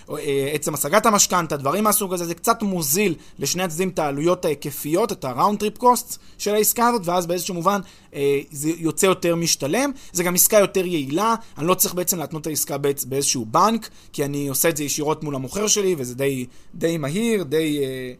אה, 0.10 0.50
עצם 0.54 0.74
השגת 0.74 1.06
המשכנתה, 1.06 1.58
דברים 1.58 1.84
מהסוג 1.84 2.14
הזה, 2.14 2.26
זה 2.26 2.36
קצת 2.36 2.64
מוזיל 2.64 3.16
לשני 3.40 3.63
שני 3.64 3.68
הצדדים 3.68 3.90
את 3.90 4.00
העלויות 4.00 4.46
ההיקפיות, 4.46 5.12
את 5.12 5.26
ה-round 5.26 5.64
trip 5.64 5.82
costs 5.82 6.18
של 6.38 6.54
העסקה 6.56 6.88
הזאת, 6.88 7.02
ואז 7.06 7.26
באיזשהו 7.26 7.54
מובן 7.54 7.82
אה, 8.14 8.40
זה 8.52 8.72
יוצא 8.78 9.06
יותר 9.06 9.36
משתלם. 9.36 9.92
זה 10.12 10.24
גם 10.24 10.36
עסקה 10.36 10.58
יותר 10.60 10.86
יעילה, 10.86 11.36
אני 11.58 11.68
לא 11.68 11.74
צריך 11.74 11.94
בעצם 11.94 12.20
להתנות 12.20 12.42
את 12.42 12.48
העסקה 12.48 12.78
באיזשהו 13.08 13.46
בנק, 13.46 13.90
כי 14.14 14.26
אני 14.26 14.48
עושה 14.48 14.70
את 14.70 14.78
זה 14.78 14.84
ישירות 14.84 15.24
מול 15.24 15.36
המוכר 15.36 15.68
שלי, 15.68 15.96
וזה 15.98 16.16
די, 16.16 16.46
די 16.76 16.98
מהיר, 16.98 17.44
די, 17.44 17.80
אה, 17.84 18.14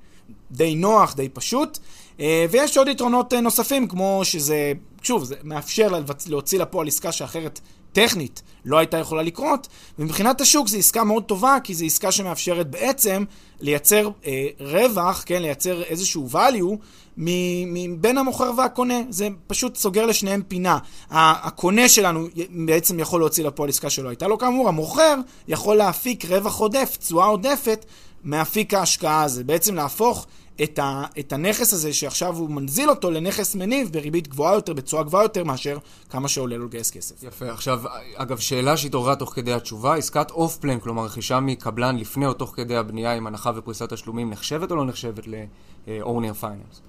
די 0.52 0.76
נוח, 0.76 1.14
די 1.16 1.30
פשוט. 1.30 1.80
אה, 2.20 2.46
ויש 2.52 2.78
עוד 2.78 2.88
יתרונות 2.88 3.34
אה, 3.34 3.42
נוספים, 3.42 3.88
כמו 3.88 4.22
שזה, 4.24 4.74
שוב, 5.02 5.24
זה 5.24 5.36
מאפשר 5.44 5.88
להוציא 6.28 6.60
לפועל 6.60 6.88
עסקה 6.88 7.12
שאחרת 7.12 7.60
טכנית 7.94 8.42
לא 8.66 8.78
הייתה 8.78 8.98
יכולה 8.98 9.22
לקרות, 9.22 9.68
ומבחינת 10.00 10.42
השוק 10.42 10.68
זו 10.68 10.78
עסקה 10.78 11.04
מאוד 11.04 11.24
טובה, 11.24 11.58
כי 11.64 11.74
זו 11.74 11.86
עסקה 11.86 12.12
שמאפשרת 12.12 12.70
בעצם 12.70 13.24
לייצר 13.62 14.10
אה, 14.26 14.48
רווח, 14.60 15.24
כן, 15.26 15.42
לייצר 15.42 15.84
איזשהו 15.84 16.28
value 16.32 16.76
מבין 17.18 18.18
המוכר 18.18 18.52
והקונה. 18.58 19.02
זה 19.10 19.28
פשוט 19.48 19.76
סוגר 19.76 20.06
לשניהם 20.06 20.42
פינה. 20.48 20.78
הקונה 21.12 21.90
שלנו 21.90 22.28
בעצם 22.50 23.00
יכול 23.00 23.22
להוציא 23.22 23.44
לפועל 23.44 23.70
עסקה 23.70 23.90
שלא 23.90 24.10
הייתה 24.10 24.28
לו 24.28 24.38
כאמור, 24.38 24.68
המוכר 24.68 25.16
יכול 25.48 25.76
להפיק 25.76 26.26
רווח 26.26 26.60
עודף, 26.60 26.98
תשואה 27.00 27.26
עודפת, 27.26 27.86
מאפיק 28.24 28.74
ההשקעה 28.74 29.24
הזה. 29.24 29.44
בעצם 29.44 29.76
להפוך 29.76 30.28
את, 30.64 30.80
ה, 30.80 31.04
את 31.20 31.34
הנכס 31.34 31.74
הזה 31.74 31.94
שעכשיו 31.94 32.36
הוא 32.36 32.50
מנזיל 32.50 32.90
אותו 32.90 33.12
לנכס 33.12 33.56
מניב 33.56 33.90
בריבית 33.92 34.28
גבוהה 34.28 34.54
יותר, 34.54 34.74
בצורה 34.74 35.04
גבוהה 35.04 35.24
יותר 35.24 35.44
מאשר 35.44 35.78
כמה 36.10 36.28
שעולה 36.28 36.58
לו 36.58 36.66
לגייס 36.66 36.92
כסף. 36.92 37.24
יפה. 37.24 37.52
עכשיו, 37.52 37.82
אגב, 38.16 38.38
שאלה 38.38 38.78
שהתעוררה 38.78 39.16
תוך 39.16 39.34
כדי 39.34 39.54
התשובה, 39.54 39.96
עסקת 39.96 40.32
אוף 40.32 40.58
פלן, 40.58 40.80
כלומר 40.80 41.06
רכישה 41.06 41.40
מקבלן 41.40 41.98
לפני 41.98 42.26
או 42.26 42.34
תוך 42.34 42.54
כדי 42.56 42.76
הבנייה 42.76 43.14
עם 43.14 43.28
הנחה 43.28 43.52
ופריסת 43.56 43.94
תשלומים, 43.94 44.30
נחשבת 44.30 44.72
או 44.72 44.76
לא 44.76 44.86
נחשבת 44.86 45.28
ל-owner 45.28 46.44
finance? 46.44 46.80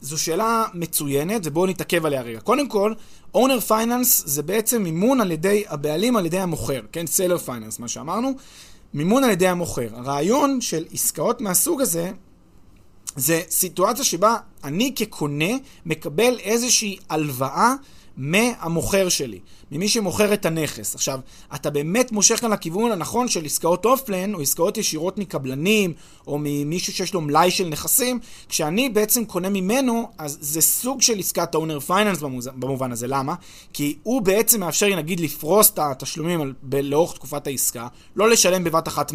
זו 0.00 0.18
שאלה 0.18 0.64
מצוינת, 0.74 1.40
ובואו 1.44 1.66
נתעכב 1.66 2.06
עליה 2.06 2.22
רגע. 2.22 2.40
קודם 2.40 2.68
כל, 2.68 2.94
owner 3.36 3.68
finance 3.68 4.22
זה 4.24 4.42
בעצם 4.42 4.82
מימון 4.82 5.20
על 5.20 5.30
ידי 5.30 5.64
הבעלים, 5.68 6.16
על 6.16 6.26
ידי 6.26 6.38
המוכר, 6.38 6.80
כן? 6.92 7.04
seller 7.16 7.48
finance, 7.48 7.76
מה 7.78 7.88
שאמרנו. 7.88 8.32
מימון 8.94 9.24
על 9.24 9.30
ידי 9.30 9.48
המוכר. 9.48 9.88
הרעיון 9.92 10.60
של 10.60 10.84
עסקאות 10.92 11.40
מהסוג 11.40 11.80
הזה 11.80 12.12
זה 13.16 13.42
סיטואציה 13.50 14.04
שבה 14.04 14.36
אני 14.64 14.92
כקונה 14.96 15.54
מקבל 15.86 16.38
איזושהי 16.38 16.96
הלוואה 17.10 17.74
מהמוכר 18.16 19.08
שלי, 19.08 19.38
ממי 19.72 19.88
שמוכר 19.88 20.34
את 20.34 20.46
הנכס. 20.46 20.94
עכשיו, 20.94 21.20
אתה 21.54 21.70
באמת 21.70 22.12
מושך 22.12 22.40
כאן 22.40 22.50
לכיוון 22.50 22.92
הנכון 22.92 23.28
של 23.28 23.44
עסקאות 23.44 23.84
אוף-פלן, 23.84 24.34
או 24.34 24.40
עסקאות 24.40 24.78
ישירות 24.78 25.18
מקבלנים, 25.18 25.92
או 26.26 26.38
ממישהו 26.40 26.92
שיש 26.92 27.14
לו 27.14 27.20
מלאי 27.20 27.50
של 27.50 27.68
נכסים, 27.68 28.18
כשאני 28.48 28.88
בעצם 28.88 29.24
קונה 29.24 29.48
ממנו, 29.48 30.08
אז 30.18 30.38
זה 30.40 30.60
סוג 30.60 31.02
של 31.02 31.18
עסקת 31.18 31.54
ה-owner 31.54 31.90
finance 31.90 32.24
במובן 32.54 32.92
הזה. 32.92 33.06
למה? 33.06 33.34
כי 33.72 33.96
הוא 34.02 34.22
בעצם 34.22 34.60
מאפשר 34.60 34.86
לי, 34.86 34.96
נגיד, 34.96 35.20
לפרוס 35.20 35.70
את 35.70 35.78
התשלומים 35.78 36.52
לאורך 36.82 37.14
תקופת 37.14 37.46
העסקה, 37.46 37.88
לא 38.16 38.30
לשלם 38.30 38.64
בבת 38.64 38.88
אחת 38.88 39.12
100%, 39.12 39.14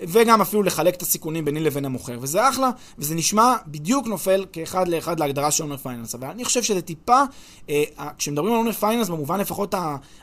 וגם 0.00 0.40
אפילו 0.40 0.62
לחלק 0.62 0.94
את 0.94 1.02
הסיכונים 1.02 1.44
ביני 1.44 1.60
לבין 1.60 1.84
המוכר, 1.84 2.18
וזה 2.20 2.48
אחלה, 2.48 2.70
וזה 2.98 3.14
נשמע 3.14 3.54
בדיוק 3.66 4.06
נופל 4.06 4.44
כאחד 4.52 4.88
לאחד 4.88 5.20
להגדרה 5.20 5.50
של 5.50 5.64
owner 5.64 5.76
finance, 5.76 6.14
אבל 6.14 6.28
אני 6.28 6.44
חושב 6.44 6.62
שזה 6.62 6.82
טיפה, 6.82 7.22
אה, 7.70 7.82
כשמדברים 8.18 8.52
על 8.52 8.58
owner 8.58 8.72
finance, 8.72 9.08
במובן 9.08 9.40
לפחות 9.40 9.74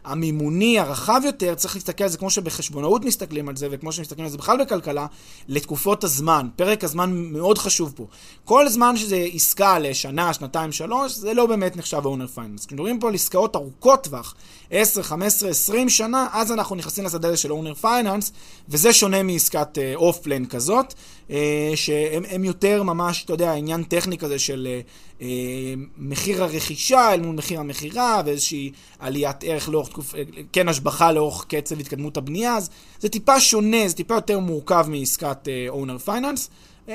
המימוני 0.05 0.79
הרחב 0.79 1.21
יותר, 1.25 1.55
צריך 1.55 1.75
להסתכל 1.75 2.03
על 2.03 2.09
זה 2.09 2.17
כמו 2.17 2.29
שבחשבונאות 2.29 3.05
מסתכלים 3.05 3.49
על 3.49 3.55
זה, 3.55 3.67
וכמו 3.71 3.91
שמסתכלים 3.91 4.25
על 4.25 4.31
זה 4.31 4.37
בכלל 4.37 4.63
בכלכלה, 4.63 5.05
לתקופות 5.47 6.03
הזמן. 6.03 6.47
פרק 6.55 6.83
הזמן 6.83 7.13
מאוד 7.13 7.57
חשוב 7.57 7.93
פה. 7.95 8.07
כל 8.45 8.69
זמן 8.69 8.97
שזה 8.97 9.27
עסקה 9.33 9.79
לשנה, 9.79 10.33
שנתיים, 10.33 10.71
שלוש, 10.71 11.15
זה 11.15 11.33
לא 11.33 11.45
באמת 11.45 11.77
נחשב 11.77 12.01
owner 12.05 12.27
finance. 12.27 12.65
כשמדברים 12.65 12.99
פה 12.99 13.07
על 13.07 13.15
עסקאות 13.15 13.55
ארוכות 13.55 14.03
טווח, 14.03 14.35
10, 14.71 15.03
15, 15.03 15.49
20 15.49 15.89
שנה, 15.89 16.27
אז 16.31 16.51
אנחנו 16.51 16.75
נכנסים 16.75 17.05
לשדה 17.05 17.37
של 17.37 17.51
owner 17.51 17.73
finance, 17.73 18.31
וזה 18.69 18.93
שונה 18.93 19.23
מעסקת 19.23 19.58
off 19.95 20.17
אה, 20.17 20.23
plan 20.23 20.45
כזאת, 20.45 20.93
אה, 21.27 21.31
שהם 21.75 22.43
יותר 22.43 22.83
ממש, 22.83 23.23
אתה 23.25 23.33
יודע, 23.33 23.53
עניין 23.53 23.83
טכני 23.83 24.17
כזה 24.17 24.39
של 24.39 24.67
אה, 25.19 25.23
מחיר 25.97 26.43
הרכישה 26.43 27.13
אל 27.13 27.21
מול 27.21 27.35
מחיר 27.35 27.59
המכירה, 27.59 28.21
ואיזושהי 28.25 28.71
עליית 28.99 29.43
ערך 29.43 29.69
לאורך 29.69 29.89
תקופה, 29.89 30.17
כן 30.51 30.69
השבחה 30.69 31.11
לאורך 31.11 31.45
קצב 31.47 31.79
התקדמות 31.79 32.17
הבנייה, 32.17 32.57
אז 32.57 32.69
זה 32.99 33.09
טיפה 33.09 33.39
שונה, 33.39 33.87
זה 33.87 33.95
טיפה 33.95 34.13
יותר 34.13 34.39
מורכב 34.39 34.85
מעסקת 34.89 35.47
finance. 36.05 36.49
אה, 36.87 36.91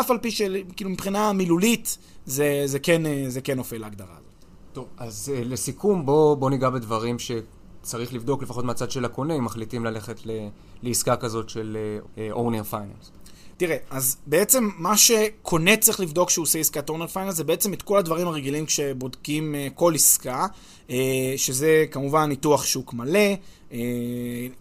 אף 0.00 0.10
על 0.10 0.18
פי 0.18 0.30
שכאילו 0.30 0.90
מבחינה 0.90 1.32
מילולית 1.32 1.98
זה, 2.26 2.62
זה, 2.64 2.78
כן, 2.78 3.02
כן 3.44 3.56
נופל 3.56 3.78
להגדרה 3.78 4.12
הזאת. 4.12 4.24
טוב, 4.72 4.86
אז 4.98 5.32
לסיכום, 5.44 6.06
בואו 6.06 6.36
בוא 6.36 6.50
ניגע 6.50 6.70
בדברים 6.70 7.18
שצריך 7.84 8.14
לבדוק, 8.14 8.42
לפחות 8.42 8.64
מהצד 8.64 8.90
של 8.90 9.04
הקונה, 9.04 9.34
אם 9.34 9.44
מחליטים 9.44 9.84
ללכת 9.84 10.26
ל, 10.26 10.30
לעסקה 10.82 11.16
כזאת 11.16 11.48
של 11.48 11.76
uh, 12.16 12.18
owner 12.36 12.72
finance. 12.72 13.10
תראה, 13.56 13.76
אז 13.90 14.16
בעצם 14.26 14.70
מה 14.78 14.96
שקונה 14.96 15.76
צריך 15.76 16.00
לבדוק 16.00 16.28
כשהוא 16.28 16.42
עושה 16.42 16.58
עסקת 16.58 16.90
אונר 16.90 17.06
פייננס 17.06 17.34
זה 17.34 17.44
בעצם 17.44 17.72
את 17.72 17.82
כל 17.82 17.98
הדברים 17.98 18.28
הרגילים 18.28 18.66
כשבודקים 18.66 19.54
uh, 19.54 19.74
כל 19.74 19.94
עסקה, 19.94 20.46
uh, 20.88 20.92
שזה 21.36 21.84
כמובן 21.90 22.28
ניתוח 22.28 22.64
שוק 22.64 22.94
מלא, 22.94 23.34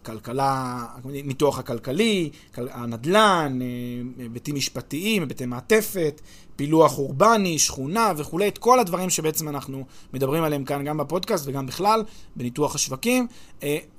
כלכלה, 0.05 0.85
ניתוח 1.05 1.59
הכלכלי, 1.59 2.29
הנדל"ן, 2.57 3.59
היבטים 4.17 4.55
משפטיים, 4.55 5.21
היבטי 5.21 5.45
מעטפת, 5.45 6.21
פילוח 6.55 6.97
אורבני, 6.97 7.59
שכונה 7.59 8.13
וכולי, 8.17 8.47
את 8.47 8.57
כל 8.57 8.79
הדברים 8.79 9.09
שבעצם 9.09 9.49
אנחנו 9.49 9.85
מדברים 10.13 10.43
עליהם 10.43 10.65
כאן 10.65 10.83
גם 10.83 10.97
בפודקאסט 10.97 11.47
וגם 11.47 11.65
בכלל, 11.65 12.03
בניתוח 12.35 12.75
השווקים. 12.75 13.27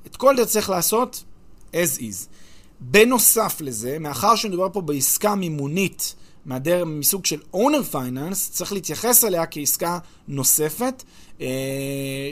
את 0.07 0.17
כל 0.17 0.37
זה 0.37 0.47
צריך 0.47 0.71
לעשות 0.71 1.25
as 1.73 1.99
is. 1.99 2.29
בנוסף 2.81 3.61
לזה, 3.61 3.99
מאחר 3.99 4.37
שמדובר 4.37 4.69
פה 4.73 4.81
בעסקה 4.81 5.35
מימונית 5.35 6.15
מהדר, 6.47 6.85
מסוג 6.85 7.27
של 7.27 7.41
owner 7.55 7.95
finance, 7.95 8.51
צריך 8.51 8.73
להתייחס 8.73 9.25
אליה 9.25 9.47
כעסקה 9.47 9.99
נוספת, 10.29 11.03
אה, 11.03 11.24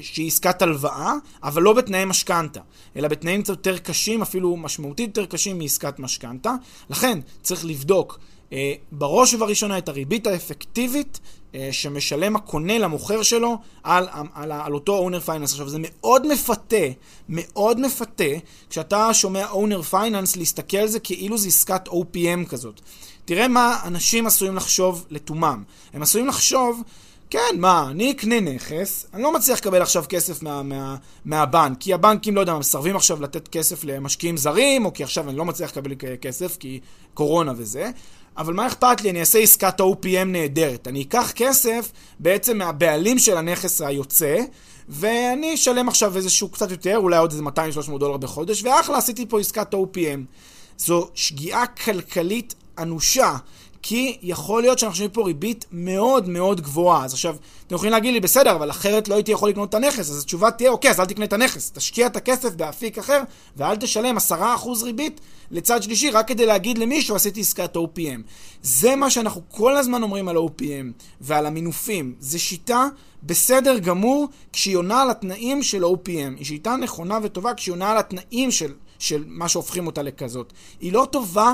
שהיא 0.02 0.26
עסקת 0.26 0.62
הלוואה, 0.62 1.14
אבל 1.42 1.62
לא 1.62 1.72
בתנאי 1.72 2.04
משכנתה, 2.04 2.60
אלא 2.96 3.08
בתנאים 3.08 3.42
קצת 3.42 3.48
יותר 3.48 3.78
קשים, 3.78 4.22
אפילו 4.22 4.56
משמעותית 4.56 5.06
יותר 5.16 5.26
קשים 5.26 5.58
מעסקת 5.58 5.98
משכנתה. 5.98 6.54
לכן 6.90 7.18
צריך 7.42 7.64
לבדוק 7.64 8.18
אה, 8.52 8.72
בראש 8.92 9.34
ובראשונה 9.34 9.78
את 9.78 9.88
הריבית 9.88 10.26
האפקטיבית 10.26 11.20
אה, 11.54 11.68
שמשלם 11.72 12.36
הקונה 12.36 12.78
למוכר 12.78 13.22
שלו 13.22 13.58
על, 13.82 14.08
על, 14.34 14.52
על 14.52 14.74
אותו 14.74 14.98
owner 14.98 15.20
finance. 15.20 15.52
עכשיו, 15.52 15.68
זה 15.68 15.78
מאוד 15.80 16.32
מפתה, 16.32 16.86
מאוד 17.28 17.80
מפתה, 17.80 18.24
כשאתה 18.70 19.14
שומע 19.14 19.50
owner 19.50 19.82
finance, 19.82 20.36
להסתכל 20.36 20.76
על 20.76 20.88
זה 20.88 21.00
כאילו 21.00 21.38
זה 21.38 21.48
עסקת 21.48 21.88
OPM 21.88 22.48
כזאת. 22.48 22.80
תראה 23.24 23.48
מה 23.48 23.80
אנשים 23.84 24.26
עשויים 24.26 24.56
לחשוב 24.56 25.06
לתומם. 25.10 25.62
הם 25.92 26.02
עשויים 26.02 26.28
לחשוב... 26.28 26.82
כן, 27.32 27.56
מה, 27.58 27.86
אני 27.90 28.10
אקנה 28.10 28.40
נכס, 28.40 29.06
אני 29.14 29.22
לא 29.22 29.34
מצליח 29.34 29.58
לקבל 29.58 29.82
עכשיו 29.82 30.04
כסף 30.08 30.42
מה, 30.42 30.62
מה, 30.62 30.96
מהבנק, 31.24 31.80
כי 31.80 31.94
הבנקים, 31.94 32.34
לא 32.34 32.40
יודע, 32.40 32.58
מסרבים 32.58 32.96
עכשיו 32.96 33.22
לתת 33.22 33.48
כסף 33.48 33.84
למשקיעים 33.84 34.36
זרים, 34.36 34.84
או 34.84 34.92
כי 34.92 35.04
עכשיו 35.04 35.28
אני 35.28 35.36
לא 35.36 35.44
מצליח 35.44 35.70
לקבל 35.70 35.94
כסף, 36.20 36.56
כי 36.56 36.80
קורונה 37.14 37.52
וזה. 37.56 37.90
אבל 38.36 38.54
מה 38.54 38.66
אכפת 38.66 39.00
לי? 39.00 39.10
אני 39.10 39.20
אעשה 39.20 39.38
עסקת 39.38 39.80
OPM 39.80 40.24
נהדרת. 40.26 40.88
אני 40.88 41.02
אקח 41.02 41.32
כסף 41.34 41.92
בעצם 42.18 42.58
מהבעלים 42.58 43.18
של 43.18 43.36
הנכס 43.36 43.82
היוצא, 43.82 44.36
ואני 44.88 45.54
אשלם 45.54 45.88
עכשיו 45.88 46.16
איזשהו 46.16 46.48
קצת 46.48 46.70
יותר, 46.70 46.96
אולי 46.96 47.16
עוד 47.16 47.30
איזה 47.30 47.42
200-300 47.94 47.98
דולר 47.98 48.16
בחודש, 48.16 48.62
ואחלה, 48.62 48.98
עשיתי 48.98 49.26
פה 49.28 49.40
עסקת 49.40 49.74
OPM. 49.74 50.20
זו 50.78 51.08
שגיאה 51.14 51.66
כלכלית 51.66 52.54
אנושה, 52.78 53.36
כי 53.82 54.18
יכול 54.22 54.62
להיות 54.62 54.78
שאנחנו 54.78 54.96
שומעים 54.96 55.10
פה 55.10 55.26
ריבית 55.26 55.64
מאוד 55.72 56.28
מאוד 56.28 56.60
גבוהה. 56.60 57.04
אז 57.04 57.12
עכשיו, 57.12 57.36
אתם 57.66 57.74
יכולים 57.74 57.92
להגיד 57.92 58.14
לי, 58.14 58.20
בסדר, 58.20 58.54
אבל 58.54 58.70
אחרת 58.70 59.08
לא 59.08 59.14
הייתי 59.14 59.32
יכול 59.32 59.50
לקנות 59.50 59.68
את 59.68 59.74
הנכס. 59.74 60.10
אז 60.10 60.22
התשובה 60.22 60.50
תהיה, 60.50 60.70
אוקיי, 60.70 60.90
אז 60.90 61.00
אל 61.00 61.04
תקנה 61.04 61.24
את 61.24 61.32
הנכס. 61.32 61.70
תשקיע 61.70 62.06
את 62.06 62.16
הכסף 62.16 62.54
באפיק 62.54 62.98
אחר, 62.98 63.22
ואל 63.56 63.76
תשלם 63.76 64.16
10% 64.18 64.32
ריבית 64.82 65.20
לצד 65.50 65.82
שלישי, 65.82 66.10
רק 66.10 66.28
כדי 66.28 66.46
להגיד 66.46 66.78
למישהו, 66.78 67.16
עשיתי 67.16 67.40
עסקת 67.40 67.76
OPM. 67.76 68.20
זה 68.62 68.96
מה 68.96 69.10
שאנחנו 69.10 69.42
כל 69.48 69.76
הזמן 69.76 70.02
אומרים 70.02 70.28
על 70.28 70.36
OPM 70.36 71.04
ועל 71.20 71.46
המינופים. 71.46 72.14
זה 72.20 72.38
שיטה 72.38 72.86
בסדר 73.22 73.78
גמור 73.78 74.28
כשהיא 74.52 74.76
עונה 74.76 75.02
על 75.02 75.10
התנאים 75.10 75.62
של 75.62 75.84
OPM. 75.84 76.36
היא 76.36 76.44
שיטה 76.44 76.76
נכונה 76.76 77.18
וטובה 77.22 77.54
כשהיא 77.54 77.72
עונה 77.72 77.90
על 77.90 77.98
התנאים 77.98 78.50
של... 78.50 78.72
של 79.02 79.24
מה 79.26 79.48
שהופכים 79.48 79.86
אותה 79.86 80.02
לכזאת. 80.02 80.52
היא 80.80 80.92
לא 80.92 81.06
טובה 81.10 81.52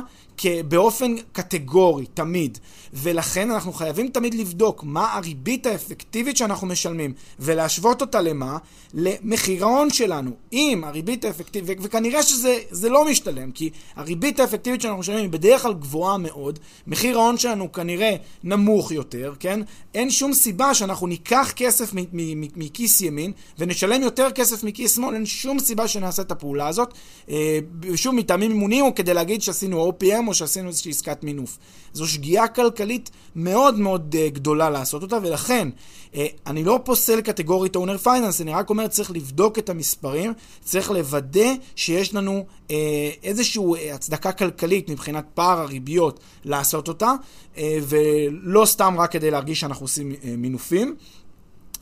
באופן 0.68 1.14
קטגורי, 1.32 2.06
תמיד. 2.14 2.58
ולכן 2.92 3.50
אנחנו 3.50 3.72
חייבים 3.72 4.08
תמיד 4.08 4.34
לבדוק 4.34 4.84
מה 4.84 5.14
הריבית 5.14 5.66
האפקטיבית 5.66 6.36
שאנחנו 6.36 6.66
משלמים, 6.66 7.12
ולהשוות 7.38 8.00
אותה 8.00 8.20
למה? 8.20 8.58
למחיר 8.94 9.64
ההון 9.64 9.90
שלנו. 9.90 10.30
אם 10.52 10.82
הריבית 10.86 11.24
האפקטיבית, 11.24 11.78
וכנראה 11.82 12.22
שזה 12.22 12.88
לא 12.88 13.04
משתלם, 13.04 13.50
כי 13.50 13.70
הריבית 13.96 14.40
האפקטיבית 14.40 14.80
שאנחנו 14.80 15.00
משלמים 15.00 15.20
היא 15.20 15.30
בדרך 15.30 15.62
כלל 15.62 15.72
גבוהה 15.72 16.18
מאוד, 16.18 16.58
מחיר 16.86 17.18
ההון 17.18 17.38
שלנו 17.38 17.72
כנראה 17.72 18.16
נמוך 18.44 18.92
יותר, 18.92 19.34
כן? 19.40 19.60
אין 19.94 20.10
שום 20.10 20.32
סיבה 20.32 20.74
שאנחנו 20.74 21.06
ניקח 21.06 21.52
כסף 21.56 21.90
מכיס 22.56 23.00
ימין 23.00 23.32
ונשלם 23.58 24.02
יותר 24.02 24.30
כסף 24.30 24.64
מכיס 24.64 24.96
שמאל, 24.96 25.14
אין 25.14 25.26
שום 25.26 25.58
סיבה 25.58 25.88
שנעשה 25.88 26.22
את 26.22 26.30
הפעולה 26.30 26.68
הזאת. 26.68 26.94
אה, 27.38 27.90
אה, 27.90 27.96
שוב, 27.96 28.14
מטעמים 28.14 28.50
מימוניים, 28.50 28.84
או 28.84 28.94
כדי 28.94 29.14
להגיד 29.14 29.42
שעשינו 29.42 29.90
OPM, 29.90 30.28
או 30.28 30.34
שעשינו 30.34 30.68
איזושהי 30.68 30.90
עסקת 30.90 31.24
מינוף. 31.24 31.58
זו 31.92 32.08
שגיאה 32.08 32.48
כלכלית 32.48 33.10
מאוד 33.36 33.78
מאוד 33.78 34.14
uh, 34.14 34.34
גדולה 34.34 34.70
לעשות 34.70 35.02
אותה, 35.02 35.18
ולכן, 35.22 35.68
uh, 36.12 36.16
אני 36.46 36.64
לא 36.64 36.80
פוסל 36.84 37.20
קטגורית 37.20 37.76
אונר 37.76 37.98
פייננס, 37.98 38.40
אני 38.40 38.52
רק 38.52 38.70
אומר, 38.70 38.86
צריך 38.86 39.10
לבדוק 39.10 39.58
את 39.58 39.68
המספרים, 39.68 40.32
צריך 40.64 40.90
לוודא 40.90 41.48
שיש 41.76 42.14
לנו 42.14 42.46
איזושהי 43.22 43.90
הצדקה 43.92 44.32
כלכלית 44.32 44.90
מבחינת 44.90 45.24
פער 45.34 45.60
הריביות 45.60 46.20
לעשות 46.44 46.88
אותה, 46.88 47.12
ולא 47.58 48.64
סתם 48.66 48.94
רק 48.98 49.12
כדי 49.12 49.30
להרגיש 49.30 49.60
שאנחנו 49.60 49.84
עושים 49.84 50.14
מינופים. 50.38 50.96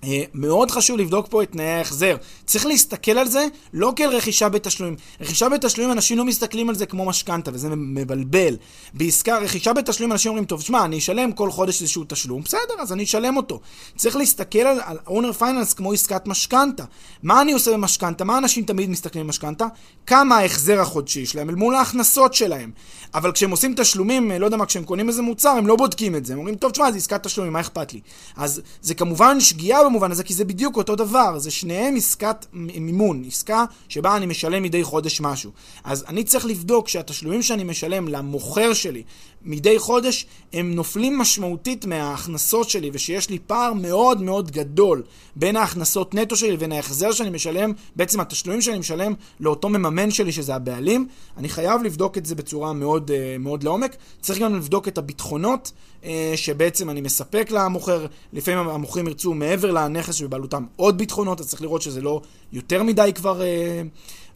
אה, 0.04 0.22
מאוד 0.34 0.70
חשוב 0.70 0.98
לבדוק 0.98 1.26
פה 1.30 1.42
את 1.42 1.52
תנאי 1.52 1.64
ההחזר. 1.64 2.16
צריך 2.44 2.66
להסתכל 2.66 3.18
על 3.18 3.28
זה 3.28 3.46
לא 3.72 3.92
כאל 3.96 4.08
רכישה 4.08 4.48
בתשלומים. 4.48 4.96
רכישה 5.20 5.48
בתשלומים, 5.48 5.92
אנשים 5.92 6.18
לא 6.18 6.24
מסתכלים 6.24 6.68
על 6.68 6.74
זה 6.74 6.86
כמו 6.86 7.04
משכנתה, 7.04 7.50
וזה 7.54 7.68
מבלבל. 7.76 8.56
בעסקה, 8.94 9.38
רכישה 9.38 9.72
בתשלומים, 9.72 10.12
אנשים 10.12 10.28
אומרים, 10.28 10.44
טוב, 10.44 10.62
שמע, 10.62 10.84
אני 10.84 10.98
אשלם 10.98 11.32
כל 11.32 11.50
חודש 11.50 11.82
איזשהו 11.82 12.04
תשלום, 12.08 12.42
בסדר, 12.42 12.74
אז 12.80 12.92
אני 12.92 13.04
אשלם 13.04 13.36
אותו. 13.36 13.60
צריך 13.96 14.16
להסתכל 14.16 14.58
על, 14.58 14.80
על 14.84 14.98
אונר 15.06 15.32
פייננס 15.32 15.74
כמו 15.74 15.92
עסקת 15.92 16.26
משכנתה. 16.26 16.84
מה 17.22 17.40
אני 17.42 17.52
עושה 17.52 17.72
במשכנתה? 17.72 18.24
מה 18.24 18.38
אנשים 18.38 18.64
תמיד 18.64 18.90
מסתכלים 18.90 19.26
במשכנתה? 19.26 19.66
כמה 20.06 20.36
ההחזר 20.36 20.80
החודשי 20.80 21.26
שלהם 21.26 21.50
אל 21.50 21.54
מול 21.54 21.74
ההכנסות 21.74 22.34
שלהם. 22.34 22.70
אבל 23.14 23.32
כשהם 23.32 23.50
עושים 23.50 23.74
תשלומים, 23.76 24.30
לא 24.30 24.44
יודע 24.44 24.56
מה, 24.56 24.66
כשהם 24.66 24.84
קונים 24.84 25.08
איזה 25.08 25.22
מוצר, 25.22 25.48
הם 25.48 25.66
לא 25.66 25.76
בודקים 25.76 26.16
את 26.16 26.26
זה. 26.26 26.32
הם 26.32 26.38
אומרים, 26.38 26.54
טוב, 26.54 26.72
תשמע, 26.72 26.92
זה 26.92 26.96
עסקת 26.96 27.22
תשלומים, 27.22 27.52
מה 27.52 27.60
אכפת 27.60 27.92
לי? 27.92 28.00
אז 28.36 28.60
זה 28.82 28.94
כמובן 28.94 29.40
שגיאה 29.40 29.85
במובן 29.86 30.10
הזה, 30.12 30.24
כי 30.24 30.34
זה 30.34 30.44
בדיוק 30.44 30.76
אותו 30.76 30.96
דבר, 30.96 31.38
זה 31.38 31.50
שניהם 31.50 31.96
עסקת 31.96 32.46
מימון, 32.52 33.22
עסקה 33.26 33.64
שבה 33.88 34.16
אני 34.16 34.26
משלם 34.26 34.62
מדי 34.62 34.84
חודש 34.84 35.20
משהו. 35.20 35.50
אז 35.84 36.04
אני 36.08 36.24
צריך 36.24 36.46
לבדוק 36.46 36.88
שהתשלומים 36.88 37.42
שאני 37.42 37.64
משלם 37.64 38.08
למוכר 38.08 38.72
שלי 38.72 39.02
מדי 39.46 39.78
חודש, 39.78 40.26
הם 40.52 40.74
נופלים 40.74 41.18
משמעותית 41.18 41.84
מההכנסות 41.84 42.70
שלי, 42.70 42.90
ושיש 42.92 43.30
לי 43.30 43.38
פער 43.38 43.72
מאוד 43.72 44.22
מאוד 44.22 44.50
גדול 44.50 45.02
בין 45.36 45.56
ההכנסות 45.56 46.14
נטו 46.14 46.36
שלי 46.36 46.52
לבין 46.52 46.72
ההחזר 46.72 47.12
שאני 47.12 47.30
משלם, 47.30 47.72
בעצם 47.96 48.20
התשלומים 48.20 48.60
שאני 48.62 48.78
משלם 48.78 49.14
לאותו 49.40 49.68
מממן 49.68 50.10
שלי, 50.10 50.32
שזה 50.32 50.54
הבעלים. 50.54 51.08
אני 51.36 51.48
חייב 51.48 51.82
לבדוק 51.82 52.18
את 52.18 52.26
זה 52.26 52.34
בצורה 52.34 52.72
מאוד, 52.72 53.10
אה, 53.10 53.36
מאוד 53.38 53.62
לעומק. 53.62 53.96
צריך 54.20 54.38
גם 54.38 54.56
לבדוק 54.56 54.88
את 54.88 54.98
הביטחונות 54.98 55.72
אה, 56.04 56.32
שבעצם 56.36 56.90
אני 56.90 57.00
מספק 57.00 57.50
למוכר. 57.50 58.06
לפעמים 58.32 58.68
המוכרים 58.68 59.06
ירצו 59.06 59.34
מעבר 59.34 59.70
לנכס 59.70 60.14
שבבעלותם 60.14 60.64
עוד 60.76 60.98
ביטחונות, 60.98 61.40
אז 61.40 61.48
צריך 61.48 61.62
לראות 61.62 61.82
שזה 61.82 62.00
לא 62.00 62.20
יותר 62.52 62.82
מדי 62.82 63.10
כבר... 63.14 63.42
אה, 63.42 63.82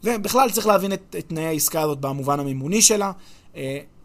ובכלל 0.03 0.49
צריך 0.49 0.67
להבין 0.67 0.93
את, 0.93 1.15
את 1.19 1.27
תנאי 1.27 1.43
העסקה 1.43 1.81
הזאת 1.81 1.99
במובן 1.99 2.39
המימוני 2.39 2.81
שלה. 2.81 3.11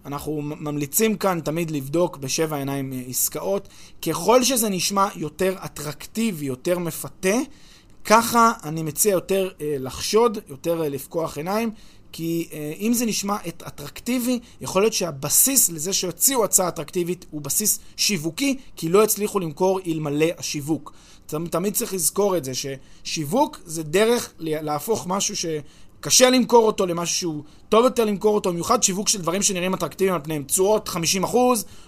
אנחנו 0.07 0.43
ממליצים 0.43 1.17
כאן 1.17 1.41
תמיד 1.45 1.71
לבדוק 1.71 2.17
בשבע 2.17 2.57
עיניים 2.57 2.93
אה, 2.93 3.03
עסקאות. 3.09 3.69
ככל 4.03 4.43
שזה 4.43 4.69
נשמע 4.69 5.09
יותר 5.17 5.55
אטרקטיבי, 5.65 6.47
יותר 6.47 6.79
מפתה, 6.79 7.37
ככה 8.07 8.53
אני 8.65 8.83
מציע 8.83 9.13
יותר 9.13 9.51
אה, 9.61 9.77
לחשוד, 9.79 10.39
יותר 10.49 10.83
אה, 10.83 10.89
לפקוח 10.89 11.37
עיניים, 11.37 11.71
כי 12.13 12.49
אה, 12.53 12.73
אם 12.81 12.93
זה 12.93 13.07
נשמע 13.07 13.37
אטרקטיבי, 13.49 14.39
יכול 14.61 14.83
להיות 14.83 14.93
שהבסיס 14.93 15.71
לזה 15.71 15.93
שהוציאו 15.93 16.45
הצעה 16.45 16.69
אטרקטיבית 16.69 17.27
הוא 17.31 17.43
בסיס 17.43 17.79
שיווקי, 17.97 18.57
כי 18.77 18.89
לא 18.89 19.05
הצליחו 19.05 19.41
למכור 19.41 19.81
אלמלא 19.87 20.27
השיווק. 20.39 20.93
תמיד 21.27 21.75
צריך 21.75 21.95
לזכור 21.95 22.37
את 22.37 22.45
זה, 22.45 22.53
ששיווק 22.55 23.61
זה 23.65 23.83
דרך 23.83 24.33
להפוך 24.39 25.07
משהו 25.07 25.37
ש... 25.37 25.47
קשה 26.01 26.31
למכור 26.31 26.67
אותו 26.67 26.87
למשהו 26.87 27.17
שהוא 27.17 27.43
טוב 27.69 27.85
יותר 27.85 28.05
למכור 28.05 28.35
אותו, 28.35 28.53
במיוחד 28.53 28.83
שיווק 28.83 29.09
של 29.09 29.23
דברים 29.23 29.43
שנראים 29.43 29.75
אטרקטיביים 29.75 30.15
על 30.15 30.21
פניהם, 30.25 30.43
תשואות 30.43 30.89
50% 31.25 31.37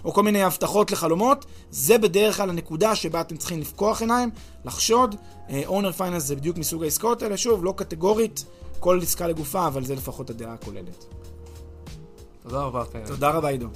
או 0.05 0.13
כל 0.13 0.23
מיני 0.23 0.43
הבטחות 0.43 0.91
לחלומות, 0.91 1.47
זה 1.71 1.99
בדרך 1.99 2.37
כלל 2.37 2.51
הנקודה 2.51 2.95
שבה 2.95 3.21
אתם 3.21 3.37
צריכים 3.37 3.61
לפקוח 3.61 4.01
עיניים, 4.01 4.31
לחשוד. 4.65 5.15
אונר 5.67 5.91
uh, 5.91 5.93
פייננס 5.93 6.23
זה 6.23 6.37
בדיוק 6.37 6.59
מסוג 6.59 6.83
העסקאות 6.83 7.23
האלה, 7.23 7.37
שוב, 7.37 7.65
לא 7.65 7.75
קטגורית, 7.77 8.45
כל 8.81 9.01
עסקה 9.03 9.27
לגופה, 9.27 9.67
אבל 9.67 9.85
זה 9.85 9.95
לפחות 9.95 10.31
הדעה 10.31 10.53
הכוללת. 10.53 11.05
תודה 12.43 12.61
רבה. 12.63 12.85
תודה 13.07 13.31
רבה, 13.31 13.49
עידו. 13.49 13.67